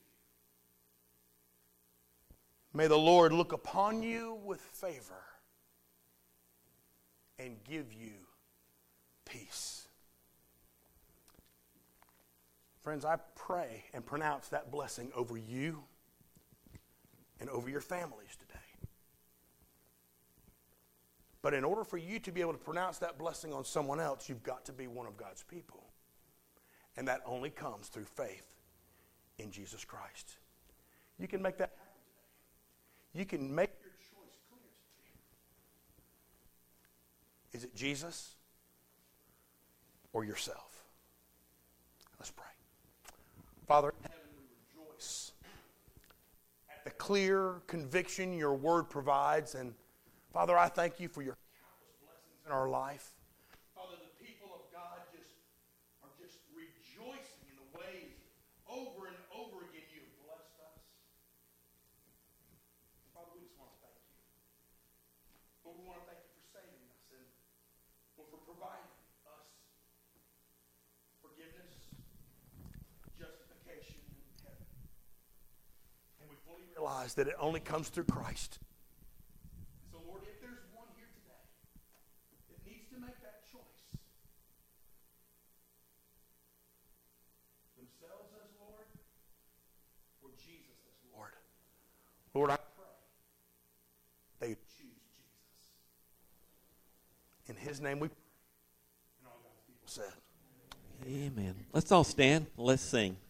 May 2.74 2.86
the 2.86 2.98
Lord 2.98 3.32
look 3.32 3.52
upon 3.52 4.02
you 4.02 4.38
with 4.44 4.60
favor 4.60 5.22
and 7.38 7.56
give 7.64 7.92
you 7.92 8.12
peace. 9.24 9.88
Friends, 12.82 13.04
I 13.04 13.16
pray 13.36 13.84
and 13.92 14.04
pronounce 14.04 14.48
that 14.48 14.70
blessing 14.70 15.12
over 15.14 15.36
you 15.36 15.84
and 17.40 17.50
over 17.50 17.68
your 17.68 17.80
families 17.80 18.36
today. 18.38 18.58
But 21.42 21.54
in 21.54 21.64
order 21.64 21.84
for 21.84 21.98
you 21.98 22.20
to 22.20 22.32
be 22.32 22.40
able 22.40 22.52
to 22.52 22.58
pronounce 22.58 22.98
that 22.98 23.18
blessing 23.18 23.52
on 23.52 23.64
someone 23.64 24.00
else, 24.00 24.28
you've 24.28 24.44
got 24.44 24.64
to 24.66 24.72
be 24.72 24.86
one 24.86 25.06
of 25.06 25.16
God's 25.16 25.42
people. 25.42 25.84
And 26.96 27.06
that 27.08 27.20
only 27.26 27.50
comes 27.50 27.88
through 27.88 28.04
faith 28.04 28.46
in 29.38 29.50
Jesus 29.50 29.84
Christ. 29.84 30.36
You 31.18 31.28
can 31.28 31.42
make 31.42 31.58
that. 31.58 31.72
You 33.14 33.24
can 33.26 33.54
make 33.54 33.70
your 33.82 33.92
choice 33.92 34.38
clear. 34.48 34.70
Is 37.52 37.64
it 37.64 37.74
Jesus 37.74 38.36
or 40.12 40.24
yourself? 40.24 40.84
Let's 42.18 42.30
pray. 42.30 42.46
Father 43.66 43.88
in 43.90 44.02
heaven, 44.02 44.26
we 44.36 44.44
rejoice 44.86 45.32
at 46.70 46.84
the 46.84 46.90
clear 46.90 47.60
conviction 47.66 48.32
your 48.32 48.54
word 48.54 48.84
provides 48.84 49.54
and 49.54 49.74
Father, 50.32 50.56
I 50.56 50.72
thank 50.72 50.96
you 50.96 51.12
for 51.12 51.20
your 51.20 51.36
countless 51.60 51.92
blessings 52.00 52.40
in 52.48 52.52
our 52.56 52.64
life. 52.64 53.12
Father, 53.76 54.00
the 54.00 54.16
people 54.16 54.48
of 54.56 54.64
God 54.72 55.04
just 55.12 55.36
are 56.00 56.08
just 56.16 56.40
rejoicing 56.56 57.44
in 57.52 57.56
the 57.60 57.68
ways 57.76 58.16
over 58.64 59.12
and 59.12 59.20
over 59.28 59.68
again 59.68 59.84
you 59.92 60.00
have 60.00 60.16
blessed 60.24 60.56
us. 60.64 60.80
Father, 63.12 63.28
we 63.36 63.44
just 63.44 63.60
want 63.60 63.76
to 63.76 63.78
thank 63.84 64.00
you. 64.00 64.16
Lord, 65.68 65.76
we 65.76 65.84
want 65.84 66.00
to 66.00 66.08
thank 66.08 66.24
you 66.24 66.32
for 66.32 66.48
saving 66.48 66.80
us 66.88 67.04
and 67.12 67.28
for 68.16 68.40
providing 68.48 68.88
us 69.28 69.52
forgiveness, 71.20 71.92
justification, 73.20 74.00
and 74.00 74.48
heaven. 74.48 74.64
And 76.24 76.32
we 76.32 76.40
fully 76.48 76.71
realize 76.82 77.14
that 77.14 77.28
it 77.28 77.34
only 77.38 77.60
comes 77.60 77.88
through 77.88 78.04
Christ. 78.04 78.58
So, 79.90 79.98
Lord, 80.06 80.22
if 80.24 80.40
there's 80.40 80.58
one 80.74 80.86
here 80.96 81.06
today 81.14 81.46
that 82.50 82.58
needs 82.66 82.88
to 82.90 82.98
make 83.00 83.20
that 83.22 83.42
choice, 83.50 83.86
themselves 87.76 88.34
as 88.34 88.50
Lord 88.58 88.86
or 90.22 90.30
Jesus 90.36 90.74
as 90.90 90.98
Lord, 91.14 91.30
Lord, 92.34 92.50
I 92.50 92.56
pray 92.56 92.88
they 94.40 94.54
choose 94.54 95.06
Jesus. 95.14 95.70
In 97.46 97.56
his 97.56 97.80
name 97.80 98.00
we 98.00 98.08
pray. 98.08 98.16
And 99.20 99.28
all 99.28 99.40
God's 99.44 99.62
people 99.66 99.86
said. 99.86 100.12
Amen. 101.06 101.54
Let's 101.72 101.92
all 101.92 102.04
stand. 102.04 102.46
Let's 102.56 102.82
sing. 102.82 103.10
Great. 103.10 103.21